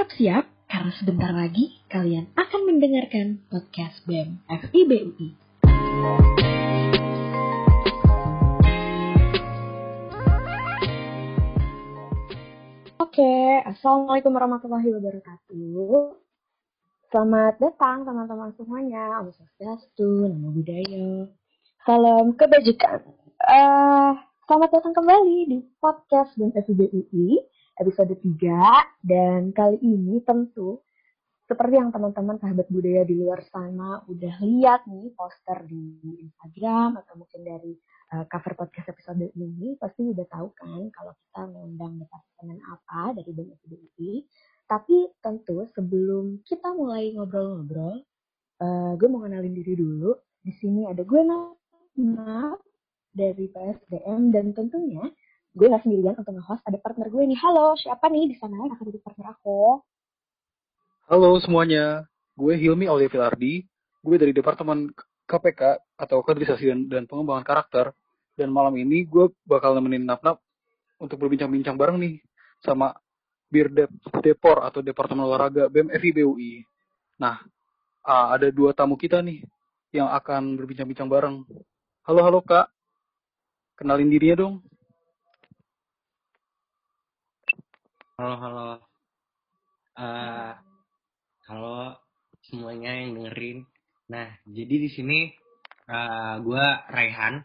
Siap-siap, 0.00 0.64
karena 0.64 0.92
sebentar 0.96 1.28
lagi 1.28 1.76
kalian 1.92 2.32
akan 2.32 2.60
mendengarkan 2.72 3.36
podcast 3.52 4.00
BEM 4.08 4.40
FIBUI. 4.48 5.36
Oke, 12.96 13.60
Assalamualaikum 13.68 14.32
warahmatullahi 14.32 14.88
wabarakatuh. 14.88 16.16
Selamat 17.12 17.60
datang 17.60 18.08
teman-teman 18.08 18.56
semuanya. 18.56 19.20
Om 19.20 19.36
Swastiastu, 19.36 20.32
Nama 20.32 20.48
Budaya. 20.48 21.28
Salam 21.84 22.40
kebajikan. 22.40 23.04
Uh, 23.44 24.16
selamat 24.48 24.80
datang 24.80 24.96
kembali 24.96 25.36
di 25.44 25.60
podcast 25.76 26.32
BEM 26.40 26.56
FIBUI 26.56 27.49
episode 27.80 28.12
3 28.12 29.02
dan 29.02 29.50
kali 29.56 29.80
ini 29.80 30.20
tentu 30.22 30.84
seperti 31.50 31.82
yang 31.82 31.90
teman-teman 31.90 32.38
sahabat 32.38 32.70
budaya 32.70 33.02
di 33.02 33.18
luar 33.18 33.42
sana 33.50 34.06
udah 34.06 34.34
lihat 34.38 34.86
nih 34.86 35.10
poster 35.18 35.66
di 35.66 35.98
Instagram 36.22 36.94
atau 37.02 37.18
mungkin 37.18 37.42
dari 37.42 37.74
uh, 38.14 38.22
cover 38.30 38.54
podcast 38.54 38.94
episode 38.94 39.18
ini 39.34 39.74
pasti 39.74 40.06
udah 40.06 40.30
tahu 40.30 40.54
kan 40.54 40.86
kalau 40.94 41.10
kita 41.10 41.40
mengundang 41.50 41.98
departemen 41.98 42.62
apa 42.70 43.18
dari 43.18 43.30
BMSDI. 43.34 44.12
Tapi 44.70 45.10
tentu 45.18 45.66
sebelum 45.74 46.38
kita 46.46 46.70
mulai 46.70 47.10
ngobrol-ngobrol, 47.18 47.98
uh, 48.62 48.94
gue 48.94 49.08
mau 49.10 49.26
kenalin 49.26 49.50
diri 49.50 49.74
dulu. 49.74 50.14
Di 50.46 50.54
sini 50.54 50.86
ada 50.86 51.02
gue 51.02 51.22
Nama 51.98 52.54
dari 53.10 53.50
PSDM 53.50 54.30
dan 54.30 54.54
tentunya 54.54 55.02
gue 55.50 55.66
gak 55.66 55.82
sendirian 55.82 56.14
untuk 56.14 56.30
nge-host, 56.38 56.62
ada 56.62 56.78
partner 56.78 57.10
gue 57.10 57.22
nih. 57.26 57.38
Halo, 57.42 57.74
siapa 57.74 58.06
nih 58.06 58.30
di 58.30 58.36
sana 58.38 58.54
yang 58.54 58.74
akan 58.74 58.86
jadi 58.86 59.00
partner 59.02 59.26
aku? 59.34 59.82
Halo 61.10 61.42
semuanya, 61.42 62.06
gue 62.38 62.54
Hilmi 62.54 62.86
Aulia 62.86 63.10
Filardi. 63.10 63.66
Gue 64.00 64.16
dari 64.16 64.30
Departemen 64.30 64.94
KPK 65.26 65.82
atau 65.98 66.22
Kaderisasi 66.22 66.86
dan, 66.86 67.04
Pengembangan 67.10 67.42
Karakter. 67.42 67.90
Dan 68.38 68.54
malam 68.54 68.78
ini 68.78 69.04
gue 69.04 69.28
bakal 69.42 69.74
nemenin 69.74 70.06
Nap-Nap 70.06 70.38
untuk 71.02 71.18
berbincang-bincang 71.18 71.74
bareng 71.74 71.98
nih 71.98 72.22
sama 72.62 72.94
Bir 73.50 73.68
Depor 74.22 74.62
atau 74.62 74.80
Departemen 74.80 75.26
Olahraga 75.26 75.66
BEM 75.66 75.90
FIBUI. 75.90 76.62
Nah, 77.18 77.42
ada 78.06 78.48
dua 78.54 78.70
tamu 78.70 78.94
kita 78.94 79.18
nih 79.20 79.42
yang 79.90 80.06
akan 80.14 80.54
berbincang-bincang 80.56 81.10
bareng. 81.10 81.42
Halo, 82.06 82.20
halo 82.22 82.40
Kak. 82.40 82.70
Kenalin 83.74 84.08
dirinya 84.08 84.46
dong. 84.46 84.54
Halo, 88.20 88.36
halo. 88.36 88.70
Uh, 89.96 90.52
halo 91.48 91.96
semuanya 92.44 92.92
yang 92.92 93.16
dengerin. 93.16 93.64
Nah, 94.12 94.28
jadi 94.44 94.76
di 94.76 94.92
sini 94.92 95.32
uh, 95.88 96.36
gue 96.44 96.64
Raihan. 96.92 97.40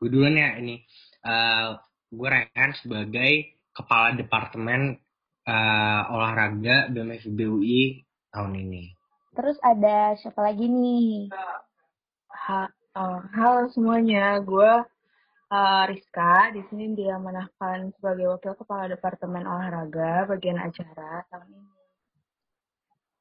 Gue 0.00 0.08
duluan 0.08 0.40
ya 0.40 0.56
ini. 0.56 0.80
Uh, 1.20 1.76
gue 2.08 2.28
Raihan 2.32 2.72
sebagai 2.80 3.60
kepala 3.76 4.16
departemen 4.16 4.96
uh, 5.44 6.08
olahraga 6.08 6.88
BMFB 6.96 7.36
UI 7.36 8.08
tahun 8.32 8.56
ini. 8.56 8.96
Terus 9.36 9.60
ada 9.60 10.16
siapa 10.16 10.40
lagi 10.40 10.64
nih? 10.64 11.28
Ha, 12.32 12.72
uh, 12.72 13.20
halo 13.36 13.68
semuanya, 13.68 14.40
gue 14.40 14.95
uh, 15.50 15.82
Rizka. 15.86 16.54
Di 16.54 16.62
sini 16.70 16.94
dia 16.96 17.18
menahkan 17.18 17.94
sebagai 17.98 18.26
wakil 18.34 18.54
kepala 18.58 18.90
departemen 18.90 19.46
olahraga 19.46 20.26
bagian 20.26 20.58
acara 20.58 21.22
tahun 21.30 21.48
ini. 21.50 21.74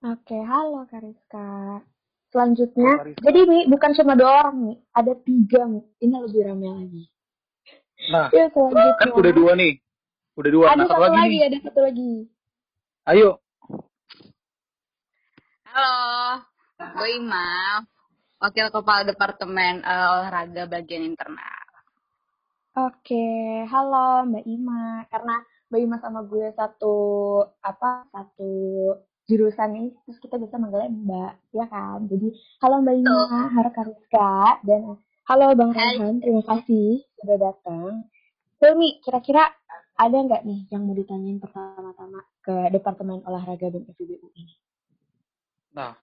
Oke, 0.06 0.38
halo 0.38 0.86
Kak 0.86 1.02
Rizka. 1.02 1.82
Selanjutnya, 2.30 3.00
halo, 3.00 3.16
jadi 3.24 3.40
nih 3.48 3.64
bukan 3.72 3.92
cuma 3.96 4.14
dua 4.14 4.44
orang 4.44 4.58
nih, 4.68 4.78
ada 4.92 5.14
tiga 5.24 5.62
nih. 5.72 5.86
Ini 6.04 6.16
lebih 6.20 6.42
ramai 6.46 6.70
lagi. 6.84 7.04
Nah, 8.12 8.28
ya, 8.30 8.46
selanjutnya. 8.52 9.00
kan 9.00 9.10
udah 9.16 9.32
dua 9.32 9.52
nih. 9.56 9.74
Udah 10.36 10.52
dua, 10.52 10.66
ada 10.68 10.84
nah, 10.84 10.88
satu 10.92 11.00
lagi, 11.00 11.16
lagi 11.16 11.38
ada 11.48 11.58
satu 11.64 11.80
lagi. 11.80 12.14
Ayo. 13.08 13.30
Halo, 15.72 16.44
gue 16.76 17.10
Ima, 17.16 17.80
wakil 18.44 18.68
kepala 18.68 19.02
departemen 19.08 19.80
uh, 19.88 20.20
olahraga 20.20 20.68
bagian 20.68 21.08
internal. 21.08 21.65
Oke, 22.76 23.24
halo 23.72 24.28
Mbak 24.28 24.44
Ima. 24.52 25.08
Karena 25.08 25.40
Mbak 25.72 25.80
Ima 25.80 25.96
sama 26.04 26.28
gue 26.28 26.52
satu 26.60 26.96
apa 27.64 28.04
satu 28.12 28.52
jurusan 29.32 29.72
nih, 29.72 29.90
terus 30.04 30.20
kita 30.20 30.36
bisa 30.36 30.60
manggilnya 30.60 30.92
Mbak, 30.92 31.56
ya 31.56 31.72
kan? 31.72 32.04
Jadi, 32.12 32.36
halo 32.60 32.84
Mbak 32.84 32.96
Ima, 33.00 33.16
oh. 33.16 33.48
halo 33.48 33.70
Kariska, 33.72 34.60
dan 34.68 35.00
halo 35.24 35.46
Bang 35.56 35.72
Rehan, 35.72 36.20
terima 36.20 36.44
kasih 36.44 37.00
sudah 37.16 37.38
datang. 37.40 38.12
Hilmi, 38.60 39.00
kira-kira 39.08 39.56
ada 39.96 40.18
nggak 40.20 40.44
nih 40.44 40.68
yang 40.68 40.84
mau 40.84 41.00
ditanyain 41.00 41.40
pertama-tama 41.40 42.28
ke 42.44 42.76
Departemen 42.76 43.24
Olahraga 43.24 43.72
dan 43.72 43.88
FIBU 43.88 44.20
ini? 44.36 44.60
Nah, 45.72 45.96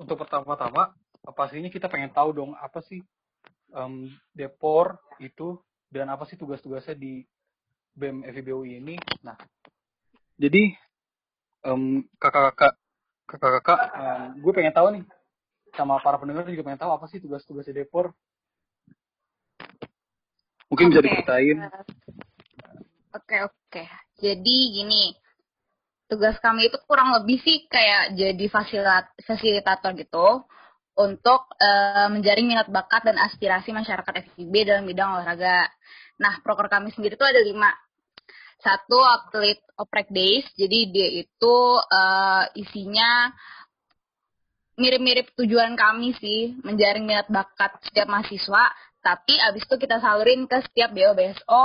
untuk 0.00 0.24
pertama-tama, 0.24 0.96
pastinya 1.36 1.68
kita 1.68 1.92
pengen 1.92 2.16
tahu 2.16 2.32
dong 2.32 2.56
apa 2.56 2.80
sih 2.80 3.04
um, 3.76 4.08
Depor 4.32 4.96
itu 5.20 5.60
dan 5.92 6.08
apa 6.08 6.24
sih 6.24 6.40
tugas-tugasnya 6.40 6.96
di 6.96 7.20
BEM 7.92 8.24
FIBUI 8.24 8.80
ini. 8.80 8.96
Nah, 9.20 9.36
jadi 10.40 10.72
um, 11.68 12.00
kakak-kakak 12.16 12.80
kakak-kakak 13.28 13.80
um, 13.92 14.22
gue 14.40 14.52
pengen 14.56 14.72
tahu 14.72 14.88
nih 14.96 15.04
sama 15.76 16.00
para 16.00 16.16
pendengar 16.16 16.48
juga 16.48 16.64
pengen 16.64 16.80
tahu 16.80 16.92
apa 16.96 17.04
sih 17.12 17.20
tugas-tugasnya 17.20 17.84
Depor. 17.84 18.16
Mungkin 20.72 20.88
okay. 20.88 20.92
bisa 20.96 21.04
diceritain. 21.04 21.58
Oke, 21.60 21.76
okay, 23.12 23.40
oke. 23.44 23.56
Okay. 23.68 23.86
Jadi 24.16 24.56
gini, 24.72 25.12
tugas 26.08 26.40
kami 26.40 26.72
itu 26.72 26.80
kurang 26.88 27.12
lebih 27.12 27.36
sih 27.44 27.68
kayak 27.68 28.16
jadi 28.16 28.44
fasilitator 29.20 29.92
gitu 30.00 30.44
untuk 31.02 31.50
uh, 31.58 32.08
menjaring 32.08 32.46
minat 32.46 32.68
bakat 32.70 33.02
dan 33.06 33.18
aspirasi 33.18 33.74
masyarakat 33.74 34.34
FIB 34.34 34.54
dalam 34.66 34.86
bidang 34.86 35.18
olahraga. 35.18 35.66
Nah, 36.22 36.38
proker 36.40 36.70
kami 36.70 36.94
sendiri 36.94 37.18
itu 37.18 37.26
ada 37.26 37.40
lima. 37.42 37.70
Satu, 38.62 39.02
atlet 39.02 39.58
oprek 39.74 40.06
days. 40.14 40.46
Jadi 40.54 40.94
dia 40.94 41.08
itu 41.26 41.56
uh, 41.82 42.46
isinya 42.54 43.34
mirip-mirip 44.78 45.34
tujuan 45.34 45.74
kami 45.74 46.14
sih, 46.16 46.54
menjaring 46.62 47.02
minat 47.02 47.26
bakat 47.26 47.82
setiap 47.82 48.06
mahasiswa. 48.06 48.70
Tapi 49.02 49.34
abis 49.34 49.66
itu 49.66 49.76
kita 49.82 49.98
salurin 49.98 50.46
ke 50.46 50.62
setiap 50.70 50.94
BO-BSO 50.94 51.62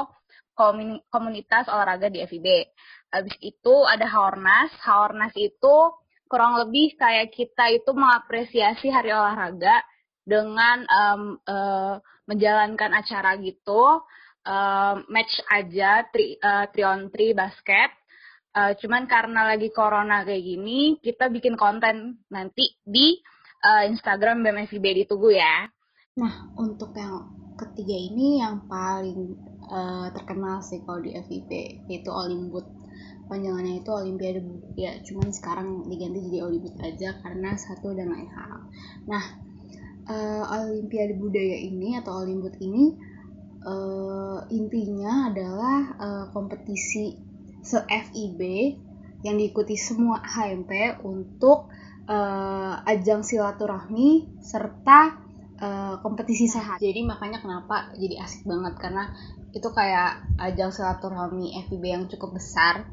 komunitas 1.13 1.69
olahraga 1.69 2.09
di 2.09 2.25
FIB. 2.25 2.73
Abis 3.13 3.37
itu 3.45 3.75
ada 3.85 4.09
Haornas. 4.09 4.73
Haornas 4.81 5.37
itu 5.37 5.75
kurang 6.27 6.59
lebih 6.59 6.99
kayak 6.99 7.33
kita 7.33 7.71
itu 7.71 7.91
mengapresiasi 7.95 8.91
hari 8.91 9.11
olahraga 9.11 9.83
dengan 10.27 10.83
um, 10.88 11.21
uh, 11.47 11.95
menjalankan 12.27 12.91
acara 12.91 13.39
gitu 13.39 14.03
uh, 14.47 14.93
match 15.07 15.39
aja 15.51 16.07
tri, 16.07 16.35
uh, 16.39 16.67
tri 16.71 16.83
on 16.83 17.07
tri 17.11 17.31
basket. 17.31 17.91
Uh, 18.57 18.73
cuman 18.79 19.05
karena 19.05 19.53
lagi 19.53 19.69
corona 19.69 20.25
kayak 20.25 20.41
gini 20.41 20.97
kita 20.97 21.29
bikin 21.29 21.53
konten 21.53 22.25
nanti 22.33 22.73
di 22.81 23.21
uh, 23.61 23.85
Instagram 23.85 24.41
BMFIB 24.41 25.05
ditunggu 25.05 25.29
ya. 25.35 25.69
Nah 26.18 26.51
untuk 26.57 26.95
yang 26.97 27.38
ketiga 27.57 27.94
ini 27.94 28.41
yang 28.41 28.65
paling 28.65 29.38
uh, 29.69 30.09
terkenal 30.09 30.65
sih 30.65 30.81
kalau 30.81 31.06
di 31.06 31.13
FIB 31.13 31.51
yaitu 31.85 32.09
Olimbut 32.09 32.65
panjangannya 33.27 33.83
itu 33.83 33.91
Olimpiade 33.91 34.41
ya 34.79 34.97
cuman 35.03 35.29
sekarang 35.31 35.85
diganti 35.88 36.31
jadi 36.31 36.39
Olimpik 36.47 36.75
aja 36.79 37.19
karena 37.21 37.56
satu 37.59 37.94
dan 37.94 38.12
lain 38.12 38.29
hal 38.31 38.68
nah 39.07 39.24
uh, 40.07 40.44
Olimpiade 40.63 41.15
budaya 41.19 41.57
ini 41.59 42.00
atau 42.00 42.24
Olimbut 42.24 42.56
ini 42.63 42.95
uh, 43.68 44.39
intinya 44.50 45.29
adalah 45.31 45.79
uh, 46.00 46.25
kompetisi 46.31 47.19
se 47.62 47.83
FIB 47.83 48.41
yang 49.25 49.35
diikuti 49.35 49.75
semua 49.75 50.24
HMP 50.24 51.03
untuk 51.03 51.68
uh, 52.07 52.74
ajang 52.88 53.25
silaturahmi 53.25 54.39
serta 54.39 55.19
uh, 55.59 55.95
kompetisi 56.00 56.45
sehat. 56.47 56.79
Jadi 56.79 57.03
makanya 57.03 57.41
kenapa 57.41 57.91
jadi 57.97 58.24
asik 58.24 58.47
banget 58.47 58.77
karena 58.77 59.12
itu 59.51 59.68
kayak 59.74 60.24
ajang 60.38 60.69
silaturahmi 60.69 61.57
FIB 61.68 61.83
yang 61.83 62.03
cukup 62.06 62.38
besar 62.38 62.88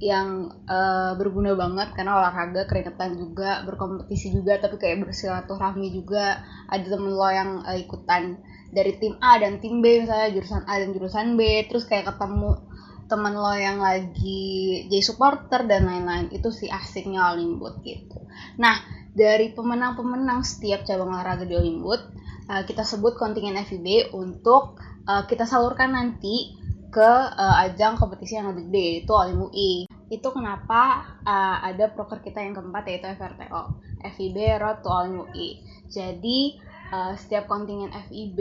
yang 0.00 0.48
uh, 0.64 1.12
berguna 1.20 1.52
banget 1.52 1.92
karena 1.92 2.16
olahraga 2.16 2.64
keringetan 2.64 3.20
juga 3.20 3.60
berkompetisi 3.68 4.32
juga 4.32 4.56
tapi 4.56 4.80
kayak 4.80 5.04
bersilaturahmi 5.04 5.92
juga. 5.92 6.40
Ada 6.72 6.96
temen 6.96 7.12
lo 7.12 7.28
yang 7.28 7.60
uh, 7.68 7.76
ikutan 7.76 8.40
dari 8.72 8.96
tim 8.96 9.20
A 9.20 9.36
dan 9.36 9.60
tim 9.60 9.84
B 9.84 10.00
misalnya 10.00 10.32
jurusan 10.32 10.64
A 10.64 10.80
dan 10.80 10.96
jurusan 10.96 11.36
B 11.36 11.68
terus 11.68 11.84
kayak 11.84 12.08
ketemu 12.08 12.64
temen 13.12 13.34
lo 13.36 13.52
yang 13.52 13.84
lagi 13.84 14.88
jadi 14.88 15.04
supporter 15.04 15.68
dan 15.68 15.84
lain-lain. 15.84 16.32
Itu 16.32 16.48
sih 16.48 16.72
asiknya 16.72 17.36
Olimbut 17.36 17.84
gitu. 17.84 18.24
Nah 18.56 18.80
dari 19.12 19.52
pemenang-pemenang 19.52 20.48
setiap 20.48 20.88
cabang 20.88 21.12
olahraga 21.12 21.44
di 21.44 21.60
Olimbut 21.60 22.00
uh, 22.48 22.62
kita 22.64 22.88
sebut 22.88 23.20
kontingen 23.20 23.60
FIB 23.60 24.16
untuk 24.16 24.80
uh, 25.04 25.28
kita 25.28 25.44
salurkan 25.44 25.92
nanti 25.92 26.59
ke 26.90 27.10
uh, 27.38 27.56
ajang 27.64 27.94
kompetisi 27.94 28.34
yang 28.34 28.50
lebih 28.50 28.66
gede 28.68 28.82
yaitu 28.82 29.12
Olim 29.14 29.46
UI. 29.46 29.86
Itu 30.10 30.34
kenapa 30.34 31.06
uh, 31.22 31.62
ada 31.62 31.86
proker 31.94 32.18
kita 32.18 32.42
yang 32.42 32.58
keempat 32.58 32.82
yaitu 32.90 33.06
FRTO, 33.14 33.78
FIB 34.02 34.36
Road 34.58 34.82
to 34.82 34.90
Olim 34.90 35.22
UI. 35.22 35.62
Jadi 35.86 36.58
uh, 36.90 37.14
setiap 37.14 37.46
kontingen 37.46 37.94
FIB 38.10 38.38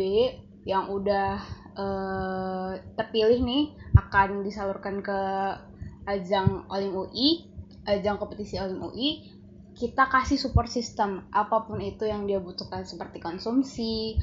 yang 0.66 0.90
udah 0.90 1.38
uh, 1.78 2.74
terpilih 2.98 3.40
nih 3.46 3.64
akan 3.96 4.42
disalurkan 4.42 5.06
ke 5.06 5.20
ajang 6.10 6.66
Olim 6.74 6.98
UI, 6.98 7.46
ajang 7.86 8.18
kompetisi 8.18 8.58
Olim 8.58 8.82
UI 8.82 9.38
kita 9.80 10.12
kasih 10.12 10.36
support 10.36 10.68
system 10.68 11.24
apa 11.32 11.64
pun 11.64 11.80
itu 11.80 12.04
yang 12.04 12.28
dia 12.28 12.44
butuhkan 12.44 12.84
seperti 12.84 13.24
konsumsi, 13.24 14.20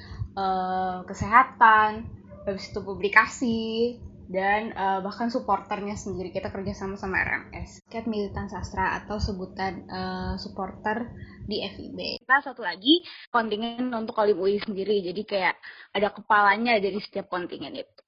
kesehatan, 1.08 2.04
habis 2.44 2.68
itu 2.68 2.80
publikasi 2.84 3.96
dan 4.26 4.74
uh, 4.74 4.98
bahkan 5.06 5.30
supporternya 5.30 5.94
sendiri 5.94 6.34
kita 6.34 6.50
kerja 6.50 6.74
sama 6.74 6.98
sama 6.98 7.22
RMS, 7.22 7.86
Cat 7.86 8.10
Militan 8.10 8.50
Sastra 8.50 8.98
atau 8.98 9.22
sebutan 9.22 9.86
uh, 9.86 10.34
supporter 10.34 11.14
di 11.46 11.62
FIB. 11.62 12.26
Kita 12.26 12.42
satu 12.42 12.66
lagi 12.66 13.06
kontingen 13.30 13.86
untuk 13.94 14.18
Olim 14.18 14.42
UI 14.42 14.58
sendiri, 14.58 14.98
jadi 15.02 15.22
kayak 15.22 15.56
ada 15.94 16.10
kepalanya 16.10 16.82
dari 16.82 16.98
setiap 16.98 17.30
kontingen 17.30 17.78
itu. 17.78 18.02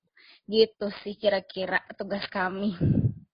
Gitu 0.50 0.86
sih 1.06 1.14
kira-kira 1.14 1.78
tugas 1.94 2.26
kami. 2.26 2.74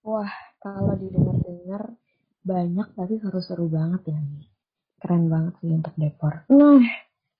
Wah, 0.05 0.29
kalau 0.61 0.93
didengar-dengar 1.01 1.97
banyak 2.45 2.89
tapi 2.93 3.15
seru-seru 3.25 3.73
banget 3.73 4.13
ya 4.13 4.19
nih. 4.21 4.47
Keren 5.01 5.33
banget 5.33 5.55
sih 5.65 5.73
untuk 5.73 5.95
Depor. 5.97 6.45
Nah, 6.53 6.85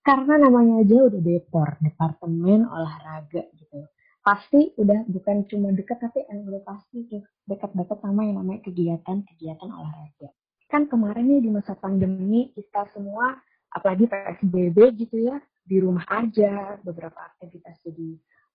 karena 0.01 0.35
namanya 0.41 0.81
aja 0.81 0.97
udah 1.13 1.21
Depor, 1.21 1.77
Departemen 1.85 2.65
Olahraga 2.65 3.45
gitu. 3.53 3.85
Pasti 4.25 4.73
udah 4.81 5.05
bukan 5.05 5.45
cuma 5.53 5.69
dekat 5.77 6.01
tapi 6.01 6.25
yang 6.33 6.49
udah 6.49 6.65
pasti 6.65 7.05
tuh 7.13 7.21
dekat-dekat 7.45 8.01
sama 8.01 8.25
yang 8.25 8.41
namanya 8.41 8.65
kegiatan-kegiatan 8.65 9.69
olahraga. 9.69 10.33
Kan 10.73 10.89
kemarin 10.89 11.29
nih 11.29 11.45
di 11.45 11.51
masa 11.53 11.77
pandemi 11.77 12.49
kita 12.57 12.89
semua 12.97 13.37
apalagi 13.75 14.09
PSBB 14.09 14.79
gitu 14.97 15.29
ya 15.29 15.37
di 15.61 15.77
rumah 15.83 16.07
aja 16.09 16.79
beberapa 16.81 17.19
aktivitas 17.35 17.81
jadi 17.83 18.11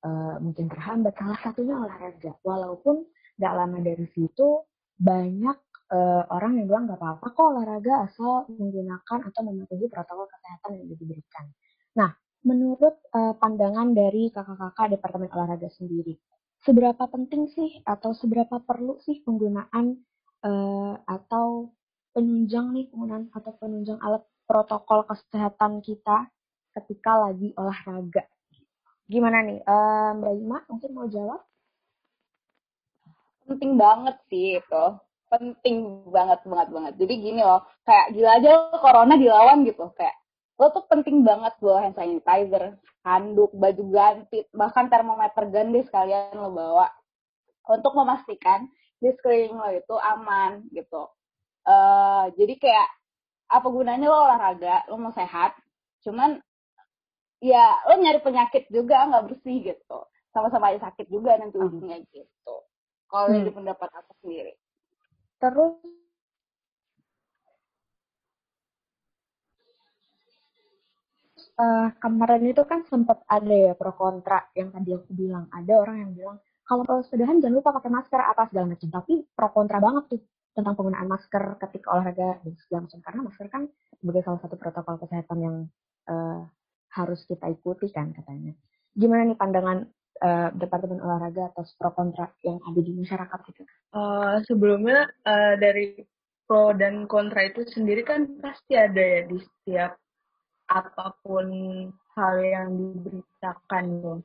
uh, 0.08 0.36
mungkin 0.40 0.72
terhambat 0.72 1.14
salah 1.20 1.40
satunya 1.44 1.76
olahraga 1.76 2.34
walaupun 2.42 3.04
gak 3.36 3.54
lama 3.54 3.78
dari 3.84 4.08
situ 4.16 4.64
banyak 4.96 5.58
uh, 5.92 6.24
orang 6.30 6.60
yang 6.60 6.68
bilang 6.68 6.84
nggak 6.88 7.00
apa-apa 7.00 7.28
kok 7.34 7.46
olahraga 7.56 7.94
asal 8.08 8.46
menggunakan 8.52 9.20
atau 9.32 9.42
mematuhi 9.48 9.88
protokol 9.88 10.28
kesehatan 10.28 10.72
yang 10.76 10.88
diberikan. 10.92 11.46
Nah, 11.98 12.12
menurut 12.50 12.98
uh, 13.14 13.38
pandangan 13.38 13.94
dari 13.94 14.34
kakak-kakak 14.34 14.98
Departemen 14.98 15.30
Olahraga 15.30 15.70
sendiri, 15.70 16.18
seberapa 16.66 17.06
penting 17.06 17.46
sih 17.54 17.86
atau 17.86 18.18
seberapa 18.18 18.58
perlu 18.66 18.98
sih 19.06 19.22
penggunaan 19.22 20.02
uh, 20.42 20.98
atau 21.06 21.70
penunjang 22.18 22.74
nih 22.74 22.90
penggunaan 22.90 23.30
atau 23.30 23.54
penunjang 23.62 24.02
alat 24.02 24.26
protokol 24.50 25.06
kesehatan 25.06 25.86
kita 25.86 26.34
ketika 26.74 27.30
lagi 27.30 27.54
olahraga? 27.54 28.26
Gimana 29.06 29.46
nih, 29.46 29.62
uh, 29.62 30.18
Mbak 30.18 30.34
Ima 30.42 30.58
mungkin 30.66 30.90
mau 30.98 31.06
jawab? 31.06 31.46
Penting 33.46 33.78
banget 33.78 34.18
sih 34.30 34.58
itu 34.58 34.86
penting 35.30 36.10
banget 36.10 36.42
banget 36.42 36.70
banget 36.74 36.94
jadi 36.98 37.14
gini 37.22 37.42
loh 37.46 37.62
kayak 37.86 38.18
gila 38.18 38.30
aja 38.42 38.52
corona 38.82 39.14
dilawan 39.14 39.62
gitu 39.62 39.86
kayak 39.94 40.18
lo 40.60 40.68
tuh 40.76 40.84
penting 40.92 41.24
banget 41.24 41.56
bawa 41.64 41.88
hand 41.88 41.96
sanitizer 41.96 42.76
handuk 43.08 43.56
baju 43.56 43.84
ganti 43.96 44.44
bahkan 44.52 44.92
termometer 44.92 45.48
ganti 45.48 45.88
sekalian 45.88 46.36
lo 46.36 46.52
bawa. 46.52 46.92
Untuk 47.70 47.96
memastikan 47.96 48.68
di 49.00 49.10
sekeliling 49.16 49.56
lo 49.56 49.70
itu 49.72 49.96
aman 49.96 50.68
gitu. 50.76 51.08
Uh, 51.64 52.28
jadi 52.36 52.60
kayak 52.60 52.90
apa 53.50 53.68
gunanya 53.72 54.12
lo 54.12 54.20
olahraga 54.28 54.86
lo 54.92 55.00
mau 55.00 55.16
sehat 55.16 55.56
cuman 56.04 56.40
ya 57.40 57.80
lo 57.88 57.96
nyari 57.96 58.20
penyakit 58.20 58.68
juga 58.68 59.08
nggak 59.08 59.26
bersih 59.32 59.64
gitu. 59.64 60.00
Sama-sama 60.36 60.76
aja 60.76 60.92
sakit 60.92 61.08
juga 61.08 61.40
nanti 61.40 61.56
ujungnya 61.56 62.04
gitu. 62.12 62.56
Kalau 63.10 63.32
hmm. 63.32 63.36
dari 63.42 63.52
pendapat 63.56 63.90
aku 63.96 64.12
sendiri. 64.22 64.54
Terus 65.40 65.80
uh, 71.60 71.88
kemarin 72.00 72.44
itu 72.48 72.64
kan 72.64 72.88
sempat 72.88 73.20
ada 73.28 73.52
ya 73.52 73.74
pro 73.76 73.92
kontra 73.92 74.48
yang 74.56 74.72
tadi 74.72 74.96
aku 74.96 75.12
bilang. 75.12 75.52
Ada 75.52 75.74
orang 75.76 75.98
yang 76.08 76.12
bilang 76.16 76.38
kalau 76.64 77.04
sepedahan 77.04 77.44
jangan 77.44 77.60
lupa 77.60 77.76
pakai 77.76 77.92
masker 77.92 78.22
apa 78.24 78.48
segala 78.48 78.66
macam. 78.72 78.90
Tapi 78.90 79.14
pro 79.36 79.50
kontra 79.52 79.78
banget 79.84 80.04
tuh 80.16 80.22
tentang 80.56 80.74
penggunaan 80.76 81.08
masker 81.08 81.44
ketika 81.68 81.88
olahraga 81.94 82.40
dan 82.42 82.54
segala 82.64 82.80
macam. 82.88 83.00
Karena 83.04 83.22
masker 83.28 83.48
kan 83.52 83.64
sebagai 84.00 84.22
salah 84.24 84.40
satu 84.42 84.56
protokol 84.56 84.96
kesehatan 85.04 85.38
yang 85.44 85.56
uh, 86.08 86.42
harus 86.96 87.22
kita 87.28 87.46
ikuti 87.52 87.92
kan 87.92 88.16
katanya. 88.16 88.56
Gimana 88.96 89.30
nih 89.30 89.38
pandangan 89.38 89.78
uh, 90.24 90.50
departemen 90.56 91.04
olahraga 91.04 91.52
atau 91.54 91.64
pro 91.78 91.92
kontra 91.94 92.32
yang 92.42 92.58
ada 92.64 92.80
di 92.80 92.92
masyarakat 92.96 93.40
itu? 93.52 93.62
Uh, 93.94 94.42
sebelumnya 94.48 95.06
uh, 95.28 95.54
dari 95.60 96.02
pro 96.50 96.74
dan 96.74 97.06
kontra 97.06 97.46
itu 97.46 97.62
sendiri 97.70 98.02
kan 98.02 98.26
pasti 98.42 98.74
ada 98.74 98.98
ya 98.98 99.22
di 99.30 99.38
setiap 99.38 99.94
apa 100.70 101.18
pun 101.26 101.48
hal 102.16 102.36
yang 102.40 102.70
diberitakan 102.78 103.86
loh. 104.00 104.20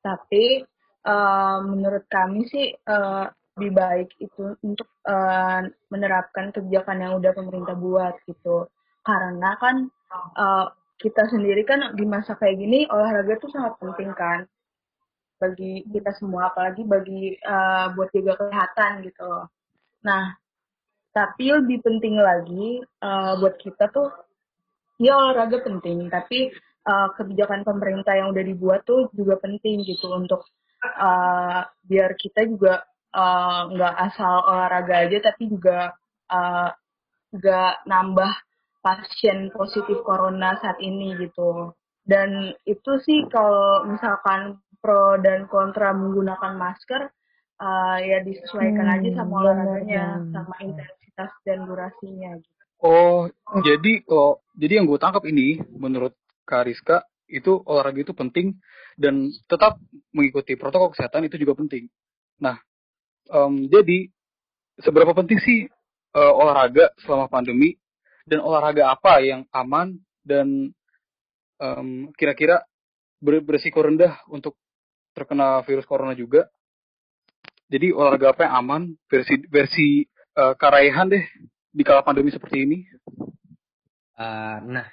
Tapi 0.00 0.62
uh, 1.04 1.58
menurut 1.66 2.06
kami 2.06 2.46
sih 2.46 2.70
uh, 2.86 3.26
lebih 3.58 3.74
baik 3.74 4.08
itu 4.22 4.54
untuk 4.62 4.86
uh, 5.10 5.66
menerapkan 5.90 6.54
kebijakan 6.54 7.02
yang 7.02 7.12
udah 7.18 7.34
pemerintah 7.34 7.74
buat 7.74 8.14
gitu. 8.30 8.70
Karena 9.02 9.58
kan 9.58 9.90
uh, 10.38 10.70
kita 10.98 11.30
sendiri 11.30 11.62
kan 11.62 11.94
di 11.94 12.04
masa 12.04 12.34
kayak 12.34 12.58
gini 12.58 12.84
olahraga 12.90 13.38
tuh 13.38 13.50
sangat 13.54 13.78
penting 13.78 14.10
kan 14.18 14.42
bagi 15.38 15.86
kita 15.86 16.10
semua 16.18 16.50
apalagi 16.50 16.82
bagi 16.82 17.38
uh, 17.46 17.94
buat 17.94 18.10
jaga 18.10 18.34
kesehatan 18.34 19.06
gitu 19.06 19.32
nah 20.02 20.34
tapi 21.14 21.54
lebih 21.54 21.82
penting 21.86 22.18
lagi 22.18 22.82
uh, 23.02 23.38
buat 23.38 23.54
kita 23.62 23.90
tuh 23.94 24.10
ya 24.98 25.16
olahraga 25.16 25.62
penting. 25.64 26.10
Tapi 26.10 26.52
uh, 26.84 27.08
kebijakan 27.14 27.62
pemerintah 27.64 28.14
yang 28.18 28.34
udah 28.34 28.44
dibuat 28.44 28.84
tuh 28.84 29.08
juga 29.14 29.38
penting 29.38 29.86
gitu 29.86 30.10
untuk 30.12 30.44
uh, 30.82 31.62
biar 31.86 32.14
kita 32.18 32.44
juga 32.44 32.84
nggak 33.72 33.94
uh, 33.98 34.04
asal 34.04 34.44
olahraga 34.44 35.08
aja 35.08 35.32
tapi 35.32 35.48
juga 35.48 35.96
nggak 37.32 37.74
uh, 37.80 37.86
nambah 37.88 38.32
pasien 38.84 39.50
positif 39.50 40.04
corona 40.04 40.54
saat 40.60 40.78
ini 40.78 41.16
gitu. 41.18 41.72
Dan 42.08 42.56
itu 42.64 42.92
sih 43.04 43.28
kalau 43.28 43.84
misalkan 43.84 44.60
pro 44.80 45.18
dan 45.20 45.44
kontra 45.50 45.92
menggunakan 45.92 46.56
masker 46.56 47.10
uh, 47.60 47.98
ya 48.00 48.22
disesuaikan 48.22 48.86
hmm, 48.86 48.94
aja 48.96 49.10
sama 49.18 49.34
olahraganya 49.44 50.22
sama 50.32 50.54
intensitas 50.62 51.30
dan 51.44 51.66
durasinya 51.66 52.38
gitu. 52.38 52.64
Oh, 52.78 53.26
jadi 53.66 54.06
kalau 54.06 54.38
jadi 54.54 54.78
yang 54.78 54.86
gue 54.86 54.98
tangkap 55.02 55.26
ini 55.26 55.58
menurut 55.74 56.14
Kariska 56.46 57.02
itu 57.26 57.58
olahraga 57.66 58.06
itu 58.06 58.14
penting 58.14 58.54
dan 58.94 59.34
tetap 59.50 59.82
mengikuti 60.14 60.54
protokol 60.54 60.94
kesehatan 60.94 61.26
itu 61.26 61.42
juga 61.42 61.58
penting. 61.58 61.90
Nah, 62.38 62.54
um, 63.34 63.66
jadi 63.66 64.06
seberapa 64.78 65.10
penting 65.10 65.42
sih 65.42 65.58
uh, 66.14 66.32
olahraga 66.38 66.94
selama 67.02 67.26
pandemi 67.26 67.74
dan 68.30 68.40
olahraga 68.46 68.94
apa 68.94 69.26
yang 69.26 69.42
aman 69.50 69.98
dan 70.22 70.70
um, 71.58 72.14
kira-kira 72.14 72.62
berisiko 73.18 73.82
rendah 73.82 74.22
untuk 74.30 74.54
terkena 75.18 75.66
virus 75.66 75.82
corona 75.84 76.14
juga. 76.14 76.46
Jadi 77.68 77.90
olahraga 77.90 78.32
apa 78.32 78.46
yang 78.46 78.54
aman 78.64 78.82
versi 79.10 79.34
versi 79.50 80.06
uh, 80.38 80.54
Karaihan 80.54 81.10
deh 81.10 81.26
di 81.68 81.82
kala 81.84 82.02
pandemi 82.02 82.32
seperti 82.32 82.56
ini? 82.64 82.78
Uh, 84.18 84.58
nah, 84.66 84.86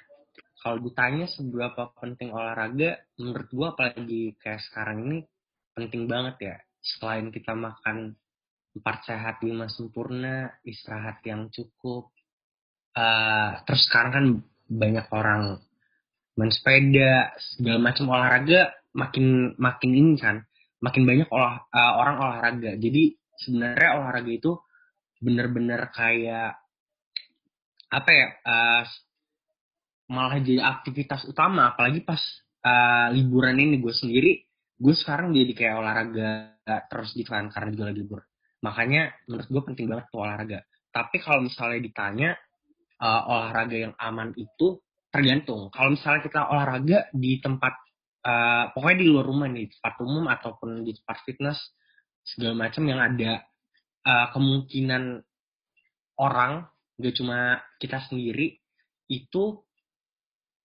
kalau 0.62 0.78
ditanya 0.82 1.26
seberapa 1.26 1.90
penting 1.98 2.30
olahraga, 2.30 3.00
menurut 3.18 3.48
gua 3.50 3.68
apalagi 3.74 4.36
kayak 4.38 4.62
sekarang 4.70 5.08
ini 5.08 5.18
penting 5.74 6.06
banget 6.06 6.36
ya. 6.40 6.56
Selain 6.80 7.28
kita 7.34 7.52
makan 7.56 8.14
empat 8.76 8.96
sehat 9.08 9.42
lima 9.42 9.66
sempurna, 9.72 10.52
istirahat 10.62 11.24
yang 11.26 11.50
cukup. 11.50 12.12
Uh, 12.96 13.60
terus 13.68 13.84
sekarang 13.90 14.12
kan 14.12 14.26
banyak 14.70 15.06
orang 15.12 15.60
main 16.36 16.52
sepeda, 16.52 17.32
segala 17.38 17.80
macam 17.80 18.12
olahraga 18.12 18.72
makin 18.96 19.52
makin 19.60 19.90
ini 19.92 20.16
kan 20.16 20.40
makin 20.80 21.04
banyak 21.04 21.28
olah 21.28 21.68
uh, 21.68 21.92
orang 22.00 22.16
olahraga 22.16 22.72
jadi 22.80 23.12
sebenarnya 23.36 24.00
olahraga 24.00 24.32
itu 24.32 24.52
bener-bener 25.20 25.92
kayak 25.92 26.56
apa 27.92 28.10
ya 28.10 28.26
uh, 28.42 28.82
malah 30.10 30.38
jadi 30.42 30.62
aktivitas 30.62 31.26
utama 31.26 31.74
apalagi 31.74 32.02
pas 32.02 32.20
uh, 32.66 33.10
liburan 33.14 33.58
ini 33.58 33.78
gue 33.78 33.94
sendiri 33.94 34.46
gue 34.76 34.94
sekarang 34.94 35.32
jadi 35.32 35.52
kayak 35.56 35.74
olahraga 35.80 36.30
terus 36.66 37.16
di 37.16 37.22
kan 37.24 37.48
karena 37.48 37.72
juga 37.72 37.84
lagi 37.92 38.00
libur. 38.02 38.20
Makanya 38.60 39.02
menurut 39.30 39.48
gue 39.48 39.62
penting 39.72 39.86
banget 39.88 40.06
tuh 40.12 40.20
olahraga. 40.20 40.58
Tapi 40.92 41.16
kalau 41.22 41.40
misalnya 41.44 41.80
ditanya 41.80 42.30
uh, 43.00 43.22
olahraga 43.30 43.76
yang 43.76 43.94
aman 43.96 44.36
itu 44.36 44.80
tergantung. 45.08 45.72
Kalau 45.72 45.94
misalnya 45.94 46.20
kita 46.24 46.40
olahraga 46.50 47.08
di 47.14 47.40
tempat 47.40 47.74
uh, 48.26 48.64
pokoknya 48.76 48.98
di 49.00 49.06
luar 49.08 49.24
rumah 49.24 49.48
nih 49.48 49.70
tempat 49.80 49.94
umum 50.04 50.24
ataupun 50.28 50.84
di 50.84 50.92
tempat 50.92 51.16
fitness 51.24 51.58
segala 52.26 52.68
macam 52.68 52.82
yang 52.84 53.00
ada 53.00 53.32
uh, 54.04 54.26
kemungkinan 54.34 55.22
orang 56.20 56.66
gak 56.96 57.14
cuma 57.16 57.60
kita 57.76 58.00
sendiri 58.08 58.56
itu 59.06 59.60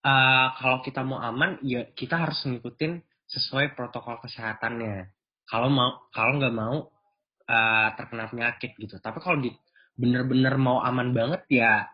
uh, 0.05 0.47
kalau 0.57 0.81
kita 0.81 1.05
mau 1.05 1.21
aman 1.21 1.61
ya 1.61 1.85
kita 1.93 2.17
harus 2.27 2.41
ngikutin 2.45 3.01
sesuai 3.29 3.77
protokol 3.77 4.19
kesehatannya. 4.23 5.13
Kalau 5.47 5.67
mau 5.71 6.07
kalau 6.11 6.39
nggak 6.39 6.55
mau 6.55 6.77
uh, 7.47 7.87
terkena 7.95 8.27
penyakit 8.27 8.75
gitu. 8.75 8.99
Tapi 8.99 9.19
kalau 9.23 9.39
di 9.39 9.51
bener-bener 9.95 10.55
mau 10.55 10.79
aman 10.81 11.11
banget 11.11 11.43
ya 11.51 11.85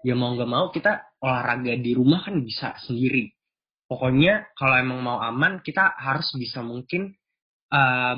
ya 0.00 0.14
mau 0.16 0.32
nggak 0.32 0.50
mau 0.50 0.72
kita 0.72 1.18
olahraga 1.20 1.76
di 1.76 1.92
rumah 1.94 2.24
kan 2.24 2.40
bisa 2.42 2.74
sendiri. 2.80 3.30
Pokoknya 3.90 4.54
kalau 4.54 4.78
emang 4.78 5.00
mau 5.02 5.18
aman 5.18 5.60
kita 5.66 5.98
harus 5.98 6.30
bisa 6.38 6.62
mungkin 6.62 7.10
uh, 7.74 8.14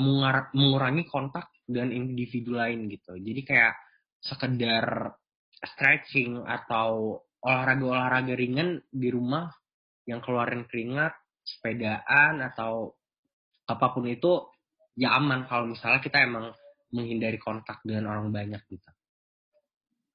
mengurangi 0.52 1.08
kontak 1.08 1.48
dengan 1.64 1.92
individu 1.96 2.52
lain 2.52 2.88
gitu. 2.92 3.16
Jadi 3.16 3.40
kayak 3.40 3.74
sekedar 4.20 5.16
stretching 5.62 6.42
atau 6.42 7.22
olahraga-olahraga 7.42 8.34
ringan 8.38 8.82
di 8.90 9.08
rumah 9.10 9.50
yang 10.06 10.22
keluarin 10.22 10.66
keringat, 10.66 11.14
sepedaan 11.42 12.42
atau 12.42 12.94
apa 13.66 13.86
pun 13.94 14.06
itu 14.06 14.46
ya 14.98 15.14
aman 15.18 15.46
kalau 15.46 15.70
misalnya 15.70 16.02
kita 16.02 16.22
emang 16.22 16.54
menghindari 16.92 17.38
kontak 17.38 17.80
dengan 17.82 18.10
orang 18.10 18.30
banyak 18.30 18.62
gitu. 18.68 18.90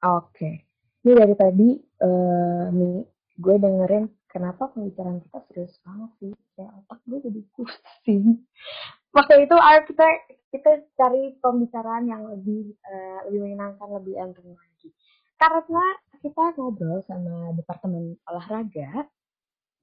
Oke. 0.06 0.68
Ini 1.02 1.12
dari 1.16 1.36
tadi 1.36 1.70
uh, 2.04 2.70
nih 2.70 2.98
gue 3.38 3.56
dengerin 3.58 4.06
kenapa 4.28 4.70
pembicaraan 4.72 5.24
kita 5.24 5.40
serius 5.50 5.76
banget 5.82 6.12
sih. 6.22 6.32
Kayak 6.54 6.72
otak 6.84 7.00
gue 7.08 7.20
jadi 7.28 7.42
pusing. 7.56 8.24
Waktu 9.16 9.50
itu 9.50 9.56
ayo 9.58 9.80
kita 9.90 10.08
kita 10.54 10.72
cari 10.94 11.34
pembicaraan 11.42 12.06
yang 12.06 12.30
lebih 12.30 12.78
uh, 12.86 13.26
lebih 13.28 13.40
menyenangkan, 13.50 13.90
lebih 13.98 14.14
enteng 14.20 14.54
lagi 14.54 14.94
karena 15.38 15.86
kita 16.20 16.44
ngobrol 16.58 17.00
sama 17.06 17.54
departemen 17.54 18.18
olahraga, 18.26 19.06